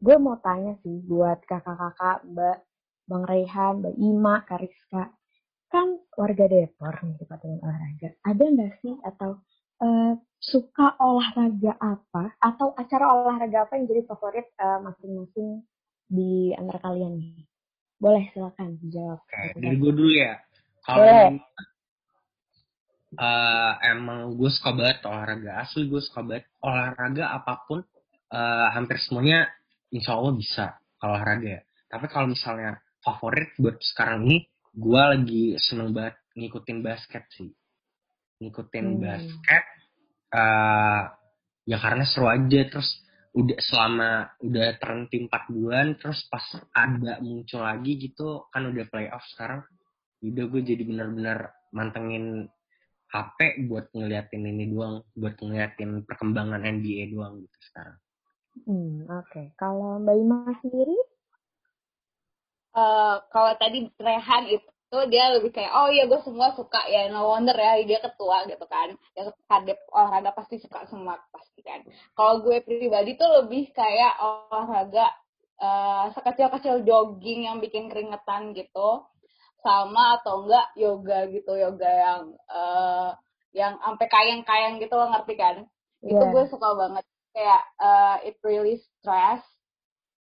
gue 0.03 0.17
mau 0.19 0.37
tanya 0.43 0.75
sih 0.83 1.01
buat 1.07 1.41
kakak-kakak, 1.47 2.27
Mbak 2.27 2.59
Bang 3.07 3.25
Rehan, 3.25 3.73
Mbak 3.81 3.95
Ima, 3.97 4.35
Kariska, 4.45 5.15
kan 5.71 5.99
warga 6.15 6.47
Depor 6.47 6.95
nih 7.03 7.17
departemen 7.19 7.59
olahraga. 7.63 8.09
Ada 8.27 8.45
nggak 8.45 8.73
sih 8.83 8.95
atau 9.03 9.43
uh, 9.83 10.13
suka 10.39 10.95
olahraga 11.01 11.73
apa 11.81 12.35
atau 12.39 12.75
acara 12.77 13.11
olahraga 13.11 13.65
apa 13.65 13.81
yang 13.81 13.89
jadi 13.89 14.05
favorit 14.05 14.45
eh, 14.61 14.79
masing-masing 14.85 15.65
di 16.11 16.53
antara 16.53 16.79
kalian 16.85 17.17
nih? 17.17 17.49
Boleh 17.97 18.29
silakan 18.37 18.77
dijawab. 18.85 19.25
Oke, 19.25 19.57
dari 19.57 19.77
gue 19.81 19.93
dulu 19.95 20.13
ya. 20.13 20.37
Kalau 20.85 21.41
uh, 23.17 23.73
emang 23.83 24.35
gue 24.35 24.51
suka 24.51 24.75
banget 24.75 25.03
olahraga 25.07 25.63
asli 25.63 25.87
gue 25.89 26.03
suka 26.03 26.21
banget 26.23 26.47
olahraga 26.63 27.25
apa 27.35 27.65
pun 27.67 27.81
uh, 28.35 28.69
hampir 28.75 28.99
semuanya 29.03 29.51
insya 29.91 30.19
Allah 30.19 30.35
bisa 30.35 30.65
olahraga 31.03 31.61
ya. 31.61 31.63
tapi 31.91 32.07
kalau 32.11 32.31
misalnya 32.31 32.81
favorit 33.05 33.53
buat 33.61 33.79
sekarang 33.81 34.27
ini 34.27 34.39
gue 34.75 35.03
lagi 35.03 35.45
seneng 35.61 35.95
banget 35.95 36.17
ngikutin 36.35 36.79
basket 36.83 37.25
sih 37.35 37.51
ngikutin 38.43 38.87
hmm. 38.91 39.01
basket 39.01 39.65
uh, 40.35 41.03
ya 41.65 41.79
karena 41.79 42.05
seru 42.05 42.27
aja 42.29 42.61
terus 42.69 42.91
udah 43.35 43.59
selama 43.59 44.11
udah 44.47 44.79
terhenti 44.79 45.27
empat 45.27 45.51
bulan 45.51 45.99
terus 45.99 46.23
pas 46.31 46.43
ada 46.71 47.19
muncul 47.19 47.67
lagi 47.67 47.99
gitu 47.99 48.47
kan 48.55 48.63
udah 48.71 48.87
playoff 48.87 49.27
sekarang 49.35 49.67
udah 50.23 50.45
gue 50.49 50.63
jadi 50.63 50.83
bener-bener 50.87 51.51
mantengin 51.75 52.47
HP 53.15 53.71
buat 53.71 53.87
ngeliatin 53.95 54.43
ini 54.43 54.75
doang, 54.75 55.07
buat 55.15 55.39
ngeliatin 55.39 56.03
perkembangan 56.03 56.67
NBA 56.67 57.15
doang 57.15 57.47
gitu 57.47 57.59
sekarang. 57.71 57.99
Hmm, 58.67 59.07
oke. 59.07 59.31
Okay. 59.31 59.47
Kalau 59.55 60.03
Mbak 60.03 60.17
Ima 60.19 60.39
sendiri? 60.59 60.99
Uh, 62.75 63.23
kalau 63.31 63.55
tadi 63.55 63.87
Rehan 64.03 64.51
itu 64.51 64.99
dia 65.11 65.31
lebih 65.35 65.51
kayak 65.51 65.75
oh 65.75 65.91
iya 65.91 66.07
gue 66.07 66.23
semua 66.23 66.55
suka 66.55 66.87
ya 66.87 67.11
no 67.11 67.27
wonder 67.27 67.55
ya 67.55 67.83
dia 67.83 67.99
ketua 67.99 68.47
gitu 68.47 68.63
kan 68.71 68.95
ya 69.19 69.27
kadep 69.51 69.79
olahraga 69.91 70.31
pasti 70.35 70.63
suka 70.63 70.87
semua 70.87 71.19
pasti 71.35 71.67
kan 71.67 71.83
kalau 72.15 72.47
gue 72.47 72.63
pribadi 72.63 73.19
tuh 73.19 73.27
lebih 73.43 73.75
kayak 73.75 74.15
olahraga 74.23 75.11
uh, 75.59 76.15
sekecil-kecil 76.15 76.87
jogging 76.87 77.47
yang 77.47 77.59
bikin 77.59 77.91
keringetan 77.91 78.55
gitu 78.55 79.03
sama 79.65 80.21
atau 80.21 80.45
enggak 80.45 80.69
yoga 80.77 81.19
gitu 81.33 81.53
yoga 81.57 81.89
yang 81.89 82.23
uh, 82.53 83.17
yang 83.57 83.81
sampai 83.81 84.07
kayang-kayang 84.13 84.77
gitu 84.83 84.93
lo 84.93 85.09
ngerti 85.09 85.35
kan 85.41 85.57
yeah. 86.05 86.13
itu 86.13 86.25
iya. 86.25 86.33
gue 86.37 86.45
suka 86.53 86.69
banget 86.77 87.05
kayak 87.33 87.63
uh, 87.81 88.17
it 88.23 88.37
really 88.45 88.77
stress 89.01 89.41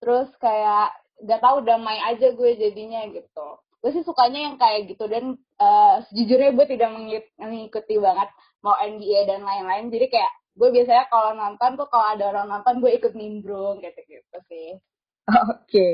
terus 0.01 0.33
kayak 0.41 0.97
gak 1.23 1.41
tau 1.45 1.61
damai 1.63 2.01
aja 2.03 2.33
gue 2.33 2.51
jadinya 2.57 3.05
gitu 3.13 3.49
gue 3.85 3.91
sih 3.93 4.05
sukanya 4.09 4.49
yang 4.49 4.57
kayak 4.57 4.89
gitu 4.89 5.05
dan 5.07 5.37
uh, 5.61 6.01
sejujurnya 6.09 6.57
gue 6.57 6.67
tidak 6.73 6.91
mengikuti 7.37 8.01
banget 8.01 8.33
mau 8.65 8.75
NBA 8.81 9.29
dan 9.29 9.45
lain-lain 9.45 9.93
jadi 9.93 10.09
kayak 10.09 10.33
gue 10.57 10.69
biasanya 10.73 11.05
kalau 11.13 11.37
nonton 11.37 11.77
tuh 11.77 11.89
kalau 11.93 12.07
ada 12.17 12.33
orang 12.33 12.49
nonton 12.49 12.81
gue 12.81 12.97
ikut 12.97 13.13
nimbrung 13.13 13.85
gitu 13.85 14.01
gitu 14.09 14.39
sih 14.49 14.81
Oke, 15.25 15.57
okay. 15.65 15.93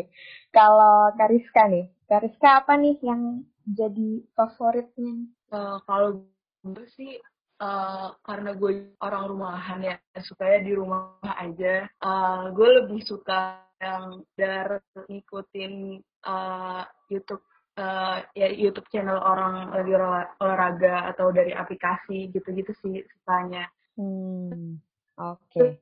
kalau 0.51 1.15
Kariska 1.15 1.71
nih, 1.71 1.87
Kariska 2.11 2.67
apa 2.67 2.75
nih 2.75 2.99
yang 3.07 3.47
jadi 3.71 4.27
favoritnya? 4.35 5.31
Uh, 5.55 5.79
kalau 5.87 6.27
gue 6.67 6.87
sih 6.91 7.23
uh, 7.63 8.11
karena 8.27 8.59
gue 8.59 8.91
orang 8.99 9.31
rumahan 9.31 9.79
ya, 9.79 9.95
supaya 10.19 10.59
di 10.59 10.75
rumah 10.75 11.23
aja. 11.23 11.87
Uh, 12.03 12.51
gue 12.51 12.83
lebih 12.83 13.07
suka 13.07 13.63
yang 13.79 14.27
dari 14.35 14.83
ngikutin 15.07 16.03
uh, 16.27 16.83
YouTube 17.07 17.47
uh, 17.79 18.27
ya 18.35 18.51
YouTube 18.51 18.91
channel 18.91 19.23
orang 19.23 19.71
lagi 19.71 19.95
olahraga 20.43 21.15
atau 21.15 21.31
dari 21.31 21.55
aplikasi 21.55 22.27
gitu-gitu 22.35 22.75
sih 22.83 23.07
sukanya. 23.07 23.71
Hmm, 23.95 24.83
oke. 25.15 25.39
Okay 25.47 25.79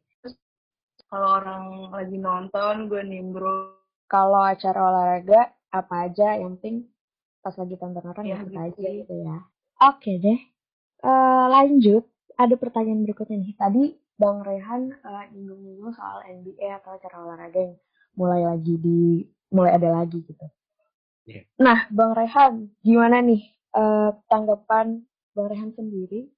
kalau 1.09 1.41
orang 1.41 1.65
lagi 1.93 2.17
nonton 2.21 2.75
gue 2.93 3.03
nimbrung 3.05 3.73
kalau 4.09 4.45
acara 4.45 4.81
olahraga 4.93 5.53
apa 5.69 6.09
aja 6.09 6.37
yang 6.41 6.57
penting 6.59 6.89
pas 7.45 7.55
lagi 7.55 7.75
tonton 7.79 8.05
orang 8.05 8.25
ya, 8.27 8.39
gitu. 8.43 8.59
aja 8.59 8.89
gitu 8.93 9.15
ya. 9.15 9.37
Oke 9.85 9.95
okay 10.03 10.15
deh. 10.19 10.41
Uh, 10.99 11.47
lanjut 11.53 12.05
ada 12.35 12.55
pertanyaan 12.59 13.07
berikutnya 13.07 13.39
nih. 13.39 13.55
Tadi 13.55 13.85
bang 14.19 14.39
Rehan 14.43 14.83
uh, 15.07 15.25
nyinggung-nyinggung 15.31 15.95
soal 15.95 16.27
NBA 16.27 16.83
atau 16.83 16.99
acara 16.99 17.23
olahraga 17.23 17.71
yang 17.71 17.77
mulai 18.19 18.43
lagi 18.43 18.75
di 18.75 19.23
mulai 19.55 19.79
ada 19.79 20.03
lagi 20.03 20.19
gitu. 20.27 20.47
Yeah. 21.29 21.45
nah 21.61 21.85
bang 21.93 22.17
Rehan 22.17 22.73
gimana 22.81 23.21
nih 23.21 23.45
uh, 23.77 24.17
tanggapan 24.33 25.05
bang 25.37 25.47
Rehan 25.47 25.71
sendiri 25.77 26.33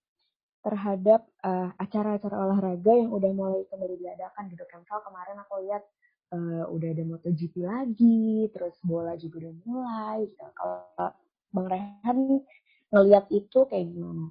terhadap 0.60 1.24
uh, 1.40 1.72
acara-acara 1.80 2.36
olahraga 2.36 2.92
yang 2.92 3.08
udah 3.08 3.30
mulai 3.32 3.64
kembali 3.72 3.96
diadakan 3.96 4.52
gitu? 4.52 4.64
Kan. 4.68 4.84
Misal 4.84 5.00
kemarin 5.00 5.40
aku 5.40 5.64
lihat 5.64 5.82
uh, 6.32 6.64
udah 6.70 6.88
ada 6.90 7.04
MotoGP 7.06 7.54
lagi, 7.62 8.48
terus 8.50 8.74
bola 8.82 9.14
juga 9.18 9.46
udah 9.46 9.54
mulai. 9.66 10.18
Gitu. 10.26 10.46
Kalau 10.54 10.80
Bang 11.50 11.66
Rehan 11.66 12.18
ngelihat 12.90 13.26
itu 13.30 13.58
kayak 13.66 13.86
gimana? 13.90 14.30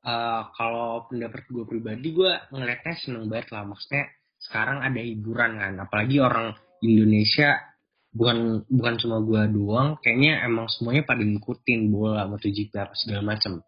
Uh, 0.00 0.42
kalau 0.56 1.04
pendapat 1.12 1.44
gue 1.52 1.64
pribadi, 1.68 2.08
gue 2.16 2.32
ngelihatnya 2.52 2.94
seneng 3.04 3.28
banget 3.28 3.52
lah. 3.52 3.68
Maksudnya 3.68 4.04
sekarang 4.40 4.80
ada 4.80 5.00
hiburan 5.00 5.60
kan, 5.60 5.72
apalagi 5.84 6.16
orang 6.24 6.56
Indonesia 6.80 7.60
bukan 8.10 8.64
bukan 8.66 8.94
cuma 8.96 9.20
gue 9.20 9.42
doang, 9.52 10.00
kayaknya 10.00 10.42
emang 10.48 10.66
semuanya 10.72 11.04
pada 11.04 11.20
ngikutin 11.20 11.80
bola, 11.92 12.24
MotoGP 12.24 12.72
apa 12.80 12.96
segala 12.96 13.36
macam 13.36 13.60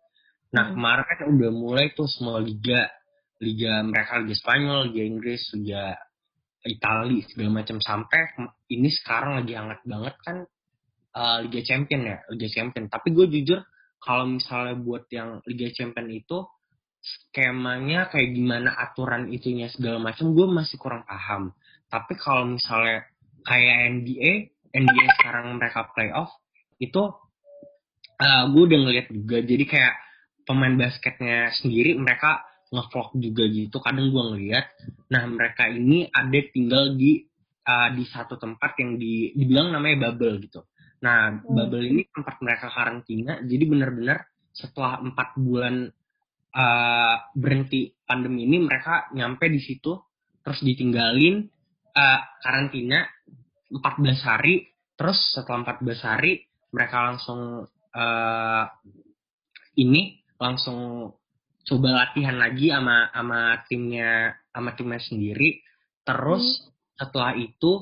Nah 0.52 0.68
hmm. 0.68 0.72
kemarin 0.76 1.04
kan 1.08 1.20
udah 1.32 1.50
mulai 1.50 1.86
tuh 1.96 2.08
semua 2.08 2.38
liga, 2.38 2.88
liga 3.40 3.80
mereka 3.82 4.20
liga 4.20 4.36
Spanyol, 4.36 4.92
liga 4.92 5.02
Inggris, 5.08 5.42
liga 5.56 5.96
Italia 6.66 7.22
segala 7.26 7.62
macam. 7.62 7.78
Sampai 7.82 8.34
ini 8.70 8.88
sekarang 8.90 9.42
lagi 9.42 9.52
hangat 9.58 9.80
banget 9.82 10.14
kan 10.22 10.36
uh, 11.16 11.38
Liga 11.42 11.62
Champion 11.66 12.02
ya, 12.06 12.18
Liga 12.30 12.48
Champion. 12.50 12.86
Tapi 12.86 13.08
gue 13.10 13.26
jujur 13.28 13.60
kalau 14.02 14.26
misalnya 14.26 14.74
buat 14.78 15.06
yang 15.10 15.42
Liga 15.46 15.70
Champion 15.74 16.08
itu 16.10 16.46
skemanya 17.02 18.06
kayak 18.14 18.30
gimana 18.30 18.70
aturan 18.78 19.26
itunya 19.34 19.66
segala 19.66 19.98
macam 19.98 20.30
gue 20.34 20.46
masih 20.46 20.78
kurang 20.78 21.02
paham. 21.02 21.50
Tapi 21.90 22.14
kalau 22.18 22.46
misalnya 22.46 23.06
kayak 23.42 23.74
NBA 23.98 24.32
NBA 24.72 25.04
sekarang 25.18 25.58
mereka 25.58 25.90
playoff 25.92 26.30
itu 26.78 27.02
uh, 28.22 28.44
gue 28.48 28.62
udah 28.62 28.78
ngeliat 28.86 29.06
juga. 29.10 29.38
Jadi 29.42 29.64
kayak 29.66 29.94
pemain 30.46 30.74
basketnya 30.74 31.50
sendiri 31.54 31.94
mereka 31.98 32.42
ngevlog 32.72 33.08
juga 33.20 33.44
gitu 33.52 33.76
kadang 33.84 34.08
gue 34.08 34.22
ngeliat 34.32 34.66
nah 35.12 35.28
mereka 35.28 35.68
ini 35.68 36.08
ada 36.08 36.38
tinggal 36.48 36.96
di 36.96 37.20
uh, 37.68 37.92
di 37.92 38.04
satu 38.08 38.40
tempat 38.40 38.72
yang 38.80 38.96
di 38.96 39.36
dibilang 39.36 39.76
namanya 39.76 40.08
bubble 40.08 40.40
gitu 40.40 40.64
nah 41.04 41.36
hmm. 41.36 41.52
bubble 41.52 41.84
ini 41.84 42.08
tempat 42.08 42.40
mereka 42.40 42.66
karantina 42.72 43.44
jadi 43.44 43.64
benar-benar 43.68 44.18
setelah 44.52 45.04
empat 45.04 45.36
bulan 45.36 45.92
uh, 46.56 47.16
berhenti 47.36 47.92
pandemi 48.08 48.48
ini 48.48 48.64
mereka 48.64 49.12
nyampe 49.12 49.52
di 49.52 49.60
situ 49.60 49.92
terus 50.40 50.60
ditinggalin 50.64 51.44
uh, 51.92 52.20
karantina 52.40 53.04
14 53.68 54.28
hari 54.28 54.68
terus 54.96 55.18
setelah 55.32 55.76
14 55.76 56.08
hari 56.08 56.32
mereka 56.72 56.96
langsung 57.12 57.68
uh, 57.68 58.64
ini 59.76 60.20
langsung 60.36 61.12
coba 61.62 61.88
latihan 62.06 62.36
lagi 62.38 62.74
sama 62.74 63.10
sama 63.14 63.40
timnya 63.70 64.34
sama 64.50 64.70
timnya 64.74 65.00
sendiri. 65.02 65.62
Terus 66.02 66.44
hmm. 66.44 66.66
setelah 66.98 67.32
itu 67.38 67.72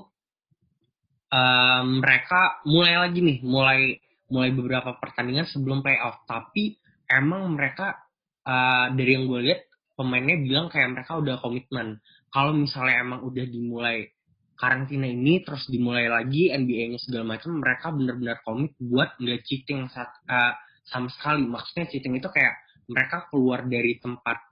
uh, 1.32 1.82
mereka 1.84 2.60
mulai 2.68 2.94
lagi 3.00 3.20
nih 3.24 3.38
mulai 3.40 3.96
mulai 4.30 4.50
beberapa 4.54 4.94
pertandingan 5.00 5.48
sebelum 5.48 5.80
playoff. 5.82 6.22
Tapi 6.28 6.78
emang 7.10 7.50
mereka 7.56 7.98
uh, 8.46 8.92
dari 8.94 9.18
yang 9.18 9.26
gue 9.26 9.40
lihat 9.50 9.60
pemainnya 9.98 10.38
bilang 10.38 10.66
kayak 10.70 10.94
mereka 10.94 11.18
udah 11.18 11.36
komitmen. 11.42 11.98
Kalau 12.30 12.54
misalnya 12.54 13.02
emang 13.02 13.26
udah 13.26 13.42
dimulai 13.42 14.06
karantina 14.54 15.08
ini 15.08 15.40
terus 15.40 15.66
dimulai 15.72 16.06
lagi 16.06 16.52
NBA-nya 16.52 17.00
segala 17.00 17.34
macam 17.34 17.58
mereka 17.58 17.90
benar-benar 17.90 18.44
komit 18.44 18.76
buat 18.76 19.16
nggak 19.16 19.40
cheating 19.48 19.88
saat, 19.90 20.12
uh, 20.28 20.54
sama 20.86 21.08
sekali. 21.10 21.48
Maksudnya 21.48 21.90
cheating 21.90 22.20
itu 22.20 22.28
kayak 22.30 22.54
mereka 22.90 23.30
keluar 23.30 23.62
dari 23.70 24.02
tempat 24.02 24.50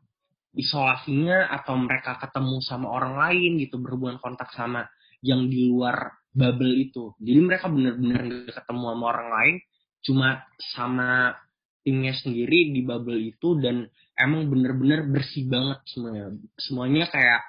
isolasinya 0.55 1.51
atau 1.51 1.75
mereka 1.77 2.17
ketemu 2.23 2.63
sama 2.63 2.89
orang 2.89 3.19
lain 3.19 3.59
gitu 3.63 3.83
berhubungan 3.83 4.23
kontak 4.23 4.51
sama 4.55 4.87
yang 5.21 5.51
di 5.51 5.67
luar 5.67 6.19
bubble 6.31 6.75
itu. 6.79 7.15
Jadi 7.19 7.39
mereka 7.43 7.67
benar-benar 7.67 8.23
ketemu 8.47 8.85
sama 8.95 9.05
orang 9.11 9.29
lain 9.35 9.57
cuma 9.99 10.29
sama 10.73 11.35
timnya 11.83 12.15
sendiri 12.15 12.71
di 12.71 12.87
bubble 12.87 13.19
itu 13.19 13.59
dan 13.59 13.91
emang 14.15 14.47
bener-bener 14.47 15.07
bersih 15.11 15.51
banget 15.51 15.83
semuanya. 15.91 16.27
Semuanya 16.59 17.05
kayak 17.11 17.41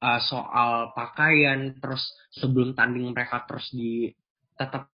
uh, 0.00 0.20
soal 0.24 0.96
pakaian 0.96 1.76
terus 1.80 2.00
sebelum 2.32 2.72
tanding 2.72 3.12
mereka 3.12 3.44
terus 3.44 3.68
di 3.72 4.08
tetap 4.56 4.88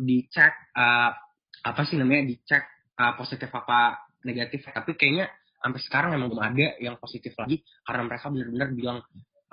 dicek 0.00 0.72
uh, 0.76 1.12
apa 1.60 1.80
sih 1.84 2.00
namanya 2.00 2.32
dicek 2.32 2.64
uh, 2.96 3.12
positif 3.20 3.52
apa 3.52 4.09
negatif 4.24 4.64
tapi 4.68 4.96
kayaknya 4.96 5.28
sampai 5.60 5.80
sekarang 5.84 6.10
emang 6.16 6.32
belum 6.32 6.44
ada 6.44 6.66
yang 6.80 6.96
positif 6.96 7.36
lagi 7.36 7.60
karena 7.84 8.02
mereka 8.08 8.26
benar-benar 8.32 8.68
bilang 8.72 8.98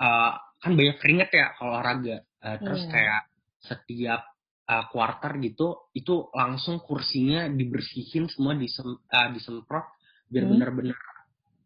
uh, 0.00 0.32
kan 0.58 0.72
banyak 0.72 0.96
keringet 0.98 1.30
ya 1.36 1.46
kalau 1.56 1.76
olahraga 1.76 2.24
uh, 2.40 2.56
terus 2.58 2.82
yeah. 2.88 2.92
kayak 2.92 3.22
setiap 3.58 4.20
uh, 4.68 4.84
quarter 4.88 5.32
gitu 5.44 5.92
itu 5.92 6.32
langsung 6.32 6.80
kursinya 6.80 7.48
dibersihin 7.52 8.30
semua 8.32 8.56
disem, 8.56 8.88
uh, 8.88 9.28
disemprot 9.36 9.84
biar 10.32 10.44
hmm. 10.48 10.52
benar-benar 10.56 10.98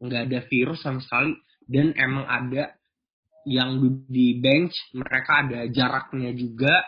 nggak 0.03 0.23
ada 0.27 0.41
virus 0.51 0.83
sama 0.83 0.99
sekali 0.99 1.39
dan 1.71 1.95
emang 1.95 2.27
ada 2.27 2.75
yang 3.47 3.79
di 4.07 4.39
bench 4.39 4.75
mereka 4.95 5.47
ada 5.47 5.67
jaraknya 5.71 6.31
juga 6.35 6.83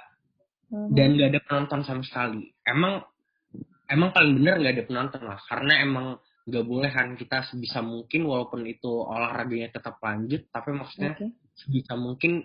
hmm. 0.70 0.90
dan 0.90 1.14
nggak 1.14 1.30
ada 1.34 1.40
penonton 1.46 1.80
sama 1.86 2.02
sekali 2.02 2.50
emang 2.66 3.02
emang 3.88 4.10
paling 4.12 4.40
benar 4.40 4.54
nggak 4.60 4.74
ada 4.74 4.84
penonton 4.88 5.22
lah 5.24 5.38
karena 5.48 5.74
emang 5.84 6.06
nggak 6.44 6.64
boleh 6.68 6.90
kan 6.92 7.16
kita 7.16 7.44
sebisa 7.48 7.80
mungkin 7.80 8.28
walaupun 8.28 8.68
itu 8.68 8.88
olahraganya 8.88 9.80
tetap 9.80 9.96
lanjut 10.04 10.44
tapi 10.52 10.76
maksudnya 10.76 11.16
okay. 11.16 11.32
sebisa 11.56 11.96
mungkin 11.96 12.44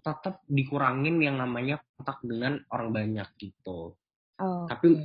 tetap 0.00 0.40
dikurangin 0.48 1.20
yang 1.20 1.36
namanya 1.36 1.76
kontak 1.96 2.24
dengan 2.24 2.56
orang 2.72 2.88
banyak 2.90 3.28
gitu. 3.36 3.92
Oh, 4.40 4.64
Tapi 4.64 4.96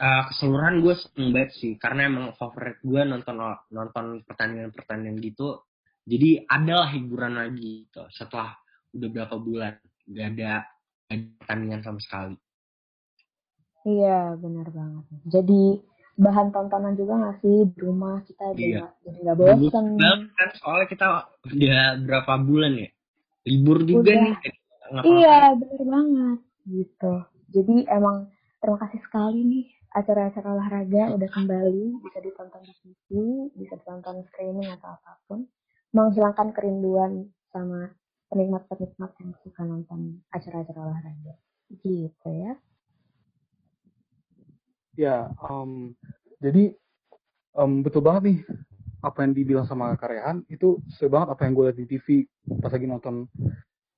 uh, 0.00 0.22
keseluruhan 0.32 0.80
gue 0.80 0.94
seneng 0.96 1.36
banget 1.36 1.50
sih 1.60 1.72
karena 1.76 2.08
emang 2.08 2.32
favorit 2.40 2.80
gue 2.80 3.00
nonton 3.04 3.36
nonton 3.70 4.24
pertandingan-pertandingan 4.24 5.20
gitu. 5.20 5.68
Jadi 6.06 6.48
adalah 6.48 6.88
hiburan 6.94 7.34
lagi 7.36 7.84
gitu 7.84 8.08
setelah 8.14 8.56
udah 8.94 9.08
berapa 9.10 9.36
bulan 9.36 9.74
gak 10.06 10.28
ada, 10.38 10.64
pertandingan 11.42 11.82
sama 11.84 12.00
sekali. 12.00 12.36
Iya 13.86 14.34
benar 14.34 14.66
banget. 14.74 15.04
Jadi 15.30 15.62
bahan 16.18 16.50
tontonan 16.50 16.98
juga 16.98 17.22
gak 17.22 17.38
sih 17.44 17.70
di 17.70 17.78
rumah 17.78 18.24
kita 18.26 18.56
iya. 18.58 18.90
jadi 19.06 19.18
gak 19.30 19.36
bosan. 19.38 19.94
Kan 20.34 20.48
soalnya 20.58 20.86
kita 20.90 21.08
udah 21.46 21.80
berapa 22.02 22.32
bulan 22.42 22.72
ya 22.82 22.88
libur 23.46 23.86
juga 23.86 24.10
Udah. 24.10 24.22
nih 24.26 24.36
iya 25.06 25.38
benar 25.54 25.82
banget 25.86 26.38
gitu 26.66 27.14
jadi 27.54 27.76
emang 27.94 28.26
terima 28.58 28.78
kasih 28.82 29.00
sekali 29.06 29.40
nih 29.46 29.64
acara-acara 29.94 30.48
olahraga 30.50 31.02
udah 31.14 31.30
kembali 31.30 31.86
bisa 32.02 32.18
ditonton 32.20 32.62
di 32.66 32.74
TV 32.82 33.08
bisa 33.54 33.74
ditonton 33.78 34.26
streaming 34.34 34.68
atau 34.74 34.98
apa 34.98 35.12
pun 35.30 35.46
menghilangkan 35.94 36.52
kerinduan 36.52 37.30
sama 37.54 37.94
penikmat-penikmat 38.28 39.14
yang 39.22 39.32
suka 39.46 39.62
nonton 39.62 40.20
acara-acara 40.34 40.80
olahraga 40.90 41.34
gitu 41.70 42.28
ya 42.34 42.58
ya 44.96 45.30
um, 45.44 45.92
jadi 46.40 46.72
um, 47.56 47.84
betul 47.84 48.04
banget 48.04 48.22
nih 48.32 48.38
apa 49.04 49.22
yang 49.22 49.32
dibilang 49.36 49.66
sama 49.68 49.94
Karyahan 49.94 50.42
itu 50.50 50.82
sesuai 50.90 51.10
banget 51.12 51.28
apa 51.36 51.40
yang 51.46 51.52
gue 51.54 51.64
lihat 51.70 51.78
di 51.78 51.86
TV 51.86 52.06
pas 52.58 52.72
lagi 52.72 52.86
nonton 52.88 53.28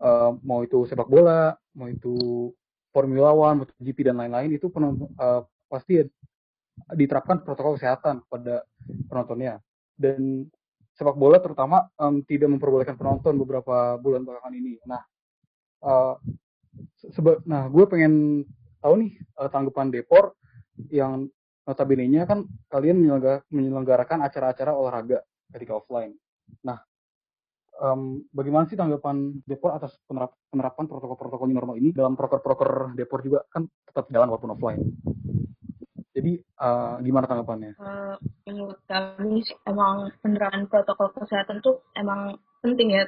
uh, 0.02 0.30
mau 0.42 0.62
itu 0.62 0.86
sepak 0.86 1.08
bola, 1.08 1.54
mau 1.74 1.88
itu 1.90 2.50
Formula 2.92 3.30
One, 3.34 3.64
MotoGP 3.64 3.98
dan 4.10 4.16
lain-lain 4.18 4.56
itu 4.58 4.68
penonton 4.72 5.10
uh, 5.20 5.44
pasti 5.68 6.02
diterapkan 6.94 7.42
protokol 7.42 7.76
kesehatan 7.76 8.22
kepada 8.26 8.62
penontonnya 9.10 9.58
dan 9.98 10.46
sepak 10.94 11.18
bola 11.18 11.42
terutama 11.42 11.90
um, 11.98 12.22
tidak 12.26 12.48
memperbolehkan 12.50 12.94
penonton 12.94 13.38
beberapa 13.38 13.98
bulan 13.98 14.22
belakangan 14.22 14.54
ini. 14.54 14.78
Nah, 14.86 15.02
uh, 15.84 16.14
nah 17.46 17.66
gue 17.66 17.84
pengen 17.90 18.42
tahu 18.82 18.94
nih 19.06 19.12
uh, 19.38 19.50
tanggapan 19.50 19.90
Depor 19.90 20.37
yang 20.90 21.26
notabene-nya 21.68 22.24
kan 22.24 22.48
kalian 22.72 23.04
menyelenggarakan 23.52 24.24
acara-acara 24.24 24.72
olahraga 24.72 25.20
ketika 25.52 25.76
offline. 25.76 26.16
Nah, 26.64 26.80
um, 27.82 28.24
bagaimana 28.32 28.64
sih 28.64 28.78
tanggapan 28.78 29.44
Depor 29.44 29.76
atas 29.76 30.00
penerap 30.08 30.32
penerapan 30.48 30.84
protokol-protokol 30.88 31.48
normal 31.52 31.76
ini 31.76 31.92
dalam 31.92 32.16
proker-proker 32.16 32.96
Depor 32.96 33.20
juga 33.20 33.44
kan 33.52 33.68
tetap 33.84 34.08
jalan 34.08 34.32
walaupun 34.32 34.56
offline. 34.56 34.82
Jadi 36.18 36.34
uh, 36.58 36.98
gimana 36.98 37.30
tanggapannya? 37.30 37.78
Uh, 37.78 38.16
menurut 38.48 38.80
kami 38.90 39.44
emang 39.68 40.10
penerapan 40.18 40.66
protokol 40.66 41.14
kesehatan 41.14 41.62
tuh 41.62 41.84
emang 41.94 42.34
penting 42.58 42.96
ya 42.96 43.04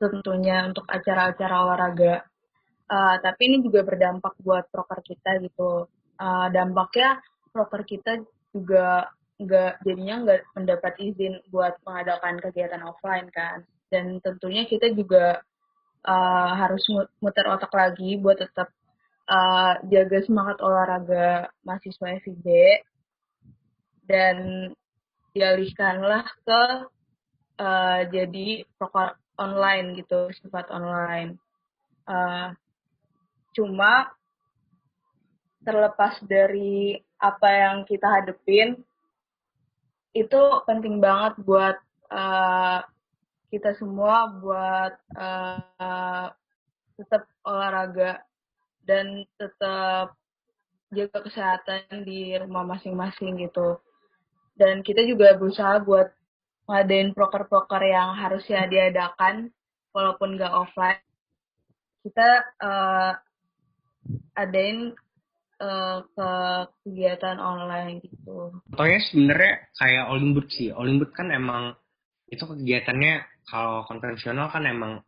tentunya 0.00 0.64
untuk 0.64 0.88
acara-acara 0.88 1.54
olahraga. 1.60 2.24
Uh, 2.86 3.18
tapi 3.20 3.50
ini 3.50 3.56
juga 3.66 3.82
berdampak 3.82 4.38
buat 4.40 4.70
proker 4.72 5.02
kita 5.02 5.42
gitu. 5.44 5.90
Uh, 6.16 6.48
dampaknya 6.48 7.20
proker 7.52 7.84
kita 7.84 8.24
juga 8.52 9.12
nggak 9.36 9.84
jadinya 9.84 10.24
nggak 10.24 10.40
mendapat 10.56 10.92
izin 10.96 11.44
buat 11.52 11.76
mengadakan 11.84 12.40
kegiatan 12.40 12.82
offline 12.84 13.28
kan. 13.32 13.64
Dan 13.92 14.18
tentunya 14.24 14.64
kita 14.66 14.90
juga 14.96 15.44
uh, 16.06 16.52
harus 16.56 16.82
muter 17.20 17.46
otak 17.46 17.70
lagi 17.70 18.16
buat 18.16 18.40
tetap 18.40 18.72
uh, 19.28 19.78
jaga 19.90 20.18
semangat 20.24 20.58
olahraga 20.62 21.50
mahasiswa 21.66 22.18
FIB 22.22 22.46
dan 24.06 24.36
dialihkanlah 25.36 26.24
ke 26.46 26.62
uh, 27.60 28.00
jadi 28.08 28.64
proker 28.80 29.18
online 29.36 30.00
gitu 30.00 30.32
sifat 30.32 30.72
online. 30.72 31.36
Uh, 32.06 32.54
cuma 33.52 34.15
terlepas 35.66 36.22
dari 36.22 36.94
apa 37.18 37.48
yang 37.50 37.76
kita 37.82 38.06
hadepin 38.06 38.78
itu 40.14 40.42
penting 40.64 41.02
banget 41.02 41.34
buat 41.42 41.76
uh, 42.08 42.80
kita 43.50 43.74
semua 43.76 44.30
buat 44.38 44.94
uh, 45.18 46.28
tetap 46.96 47.28
olahraga 47.44 48.24
dan 48.86 49.26
tetap 49.36 50.16
jaga 50.94 51.18
kesehatan 51.26 52.06
di 52.06 52.32
rumah 52.38 52.64
masing-masing 52.64 53.42
gitu. 53.42 53.82
Dan 54.56 54.80
kita 54.80 55.04
juga 55.04 55.36
berusaha 55.36 55.82
buat 55.84 56.08
ngadain 56.66 57.12
proker-proker 57.12 57.82
yang 57.84 58.16
harusnya 58.16 58.64
diadakan 58.64 59.52
walaupun 59.92 60.40
nggak 60.40 60.54
offline. 60.54 61.02
Kita 62.00 62.28
uh, 62.62 63.12
adain 64.38 64.94
uh, 65.60 65.98
ke 66.12 66.30
kegiatan 66.84 67.38
online 67.40 68.04
gitu. 68.04 68.60
Contohnya 68.72 69.00
sebenarnya 69.08 69.52
kayak 69.76 70.04
Olimbut 70.12 70.46
sih. 70.52 70.72
Olimbut 70.72 71.10
kan 71.12 71.32
emang 71.32 71.76
itu 72.26 72.42
kegiatannya 72.42 73.44
kalau 73.46 73.86
konvensional 73.86 74.50
kan 74.50 74.66
emang 74.66 75.02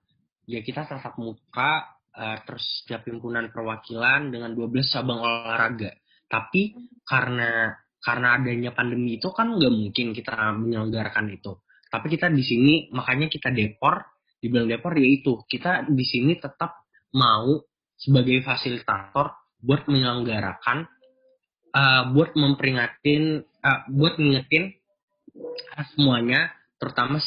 ya 0.47 0.63
kita 0.63 0.87
tatap 0.87 1.19
muka 1.19 1.99
uh, 2.15 2.39
terus 2.47 2.65
setiap 2.83 3.05
himpunan 3.11 3.51
perwakilan 3.53 4.33
dengan 4.33 4.55
12 4.55 4.95
cabang 4.95 5.21
olahraga. 5.21 5.93
Tapi 6.29 6.77
karena 7.05 7.73
karena 7.99 8.39
adanya 8.39 8.71
pandemi 8.73 9.19
itu 9.19 9.29
kan 9.35 9.59
nggak 9.59 9.75
mungkin 9.75 10.15
kita 10.15 10.55
menyelenggarakan 10.55 11.35
itu. 11.35 11.59
Tapi 11.89 12.07
kita 12.13 12.29
di 12.29 12.45
sini 12.45 12.75
makanya 12.93 13.33
kita 13.33 13.49
depor, 13.49 14.05
dibilang 14.39 14.69
depor 14.69 14.93
ya 14.95 15.09
itu 15.09 15.41
kita 15.49 15.89
di 15.89 16.05
sini 16.05 16.37
tetap 16.37 16.85
mau 17.17 17.59
sebagai 17.99 18.45
fasilitator 18.45 19.48
buat 19.59 19.87
menyelenggarakan, 19.91 20.87
uh, 21.75 22.03
buat 22.15 22.35
memperingatin, 22.35 23.43
uh, 23.63 23.81
buat 23.91 24.17
ngingetin 24.19 24.79
semuanya, 25.95 26.51
terutama 26.79 27.19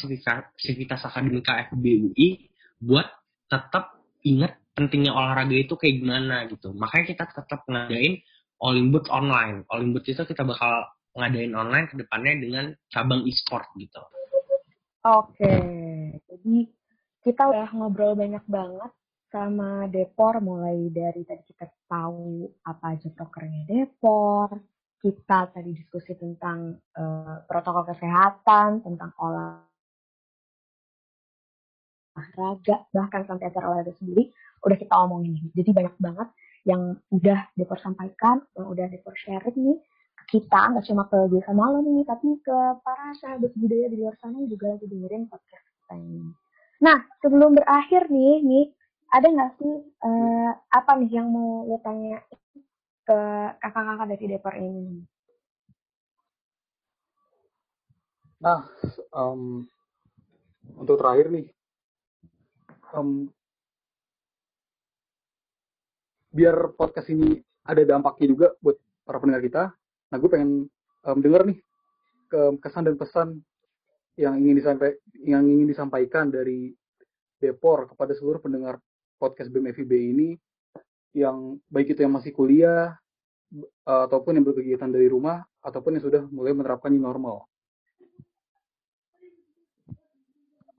sivitas 0.56 1.00
akademika 1.04 1.68
FBUI, 1.72 2.48
buat 2.80 3.08
tetap 3.48 4.00
ingat 4.24 4.56
pentingnya 4.72 5.12
olahraga 5.12 5.52
itu 5.52 5.76
kayak 5.76 6.00
gimana 6.00 6.48
gitu. 6.48 6.72
Makanya 6.72 7.04
kita 7.12 7.24
tetap 7.28 7.60
ngadain 7.68 8.20
Olimbut 8.62 9.10
online. 9.10 9.66
Olimbut 9.68 10.06
itu 10.06 10.22
kita 10.24 10.46
bakal 10.46 10.86
ngadain 11.12 11.52
online 11.52 11.90
ke 11.92 11.98
depannya 12.00 12.34
dengan 12.40 12.64
cabang 12.88 13.26
e-sport 13.28 13.68
gitu. 13.76 14.00
Oke, 15.02 15.52
jadi 16.30 16.56
kita 17.26 17.42
udah 17.50 17.68
ngobrol 17.74 18.14
banyak 18.14 18.42
banget 18.46 18.92
sama 19.32 19.88
Depor 19.88 20.44
mulai 20.44 20.92
dari 20.92 21.24
tadi 21.24 21.40
kita 21.48 21.64
tahu 21.88 22.44
apa 22.68 22.92
aja 22.92 23.08
prokernya 23.08 23.64
Depor, 23.64 24.60
kita 25.00 25.48
tadi 25.50 25.72
diskusi 25.72 26.12
tentang 26.14 26.76
uh, 27.00 27.40
protokol 27.48 27.88
kesehatan, 27.88 28.84
tentang 28.84 29.10
olahraga, 29.16 29.66
bahkan 32.92 33.24
sampai 33.24 33.48
acara 33.48 33.72
olahraga 33.72 33.96
sendiri 33.96 34.28
udah 34.62 34.76
kita 34.76 34.94
omongin. 34.94 35.48
Jadi 35.56 35.72
banyak 35.72 35.96
banget 35.96 36.28
yang 36.68 37.00
udah 37.08 37.48
Depor 37.56 37.80
sampaikan, 37.80 38.44
yang 38.54 38.68
udah 38.68 38.86
Depor 38.92 39.16
sharing 39.16 39.56
nih 39.56 39.80
ke 40.12 40.38
kita, 40.38 40.76
nggak 40.76 40.84
cuma 40.86 41.08
ke 41.08 41.18
desa 41.32 41.56
malam 41.56 41.82
nih, 41.88 42.04
tapi 42.04 42.36
ke 42.44 42.56
para 42.84 43.16
sahabat 43.16 43.50
budaya 43.56 43.88
di 43.88 43.96
luar 43.96 44.14
sana 44.20 44.44
juga 44.44 44.76
lagi 44.76 44.86
dengerin 44.86 45.26
podcast 45.26 45.64
kita 45.66 45.96
ini. 45.98 46.30
Nah, 46.82 46.98
sebelum 47.24 47.58
berakhir 47.58 48.12
nih, 48.12 48.44
nih 48.44 48.66
ada 49.12 49.28
nggak 49.28 49.52
sih 49.60 49.74
uh, 50.00 50.50
apa 50.72 50.96
nih 50.96 51.20
yang 51.20 51.28
mau 51.28 51.68
lo 51.68 51.76
tanya 51.84 52.24
ke 53.04 53.18
kakak-kakak 53.60 54.06
dari 54.16 54.24
Depor 54.32 54.54
ini? 54.56 55.04
Nah, 58.40 58.66
um, 59.12 59.68
untuk 60.80 60.96
terakhir 60.98 61.28
nih, 61.30 61.46
um, 62.96 63.28
biar 66.32 66.72
podcast 66.74 67.12
ini 67.12 67.38
ada 67.68 67.84
dampaknya 67.84 68.26
juga 68.32 68.46
buat 68.64 68.80
para 69.04 69.20
pendengar 69.20 69.42
kita, 69.44 69.62
nah 70.10 70.16
gue 70.16 70.30
pengen 70.32 70.66
um, 71.04 71.18
denger 71.20 71.52
nih 71.52 71.58
ke 72.32 72.40
kesan 72.64 72.88
dan 72.88 72.96
pesan 72.96 73.28
yang 74.16 74.40
ingin 74.40 74.56
disampaikan 74.56 74.98
yang 75.20 75.42
ingin 75.44 75.68
disampaikan 75.68 76.32
dari 76.32 76.72
Depor 77.38 77.90
kepada 77.90 78.14
seluruh 78.14 78.38
pendengar 78.38 78.78
podcast 79.22 79.54
BEM 79.54 79.70
FIB 79.70 79.92
ini 79.94 80.34
yang 81.14 81.62
baik 81.70 81.94
itu 81.94 82.02
yang 82.02 82.18
masih 82.18 82.34
kuliah 82.34 82.98
uh, 83.86 84.02
ataupun 84.10 84.34
yang 84.34 84.42
berkegiatan 84.42 84.90
dari 84.90 85.06
rumah 85.06 85.46
ataupun 85.62 85.94
yang 85.94 86.02
sudah 86.02 86.22
mulai 86.26 86.50
menerapkan 86.50 86.90
new 86.90 86.98
normal. 86.98 87.46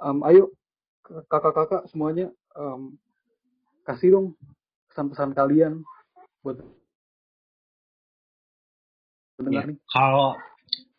Um, 0.03 0.19
ayo 0.27 0.51
kakak-kakak 1.31 1.87
semuanya 1.87 2.27
um, 2.59 2.99
kasih 3.87 4.19
dong 4.19 4.27
pesan-pesan 4.91 5.31
kalian 5.31 5.79
buat 6.43 6.59
pendengar 9.39 9.63
ya, 9.63 9.69
nih. 9.71 9.77
Kalau 9.87 10.35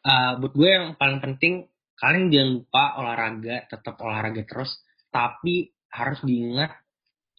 uh, 0.09 0.33
buat 0.41 0.53
gue 0.57 0.71
yang 0.73 0.87
paling 0.97 1.21
penting 1.21 1.69
kalian 2.01 2.33
jangan 2.33 2.51
lupa 2.65 2.85
olahraga, 2.97 3.57
tetap 3.69 3.95
olahraga 4.01 4.43
terus, 4.49 4.73
tapi 5.13 5.69
harus 5.93 6.19
diingat 6.25 6.84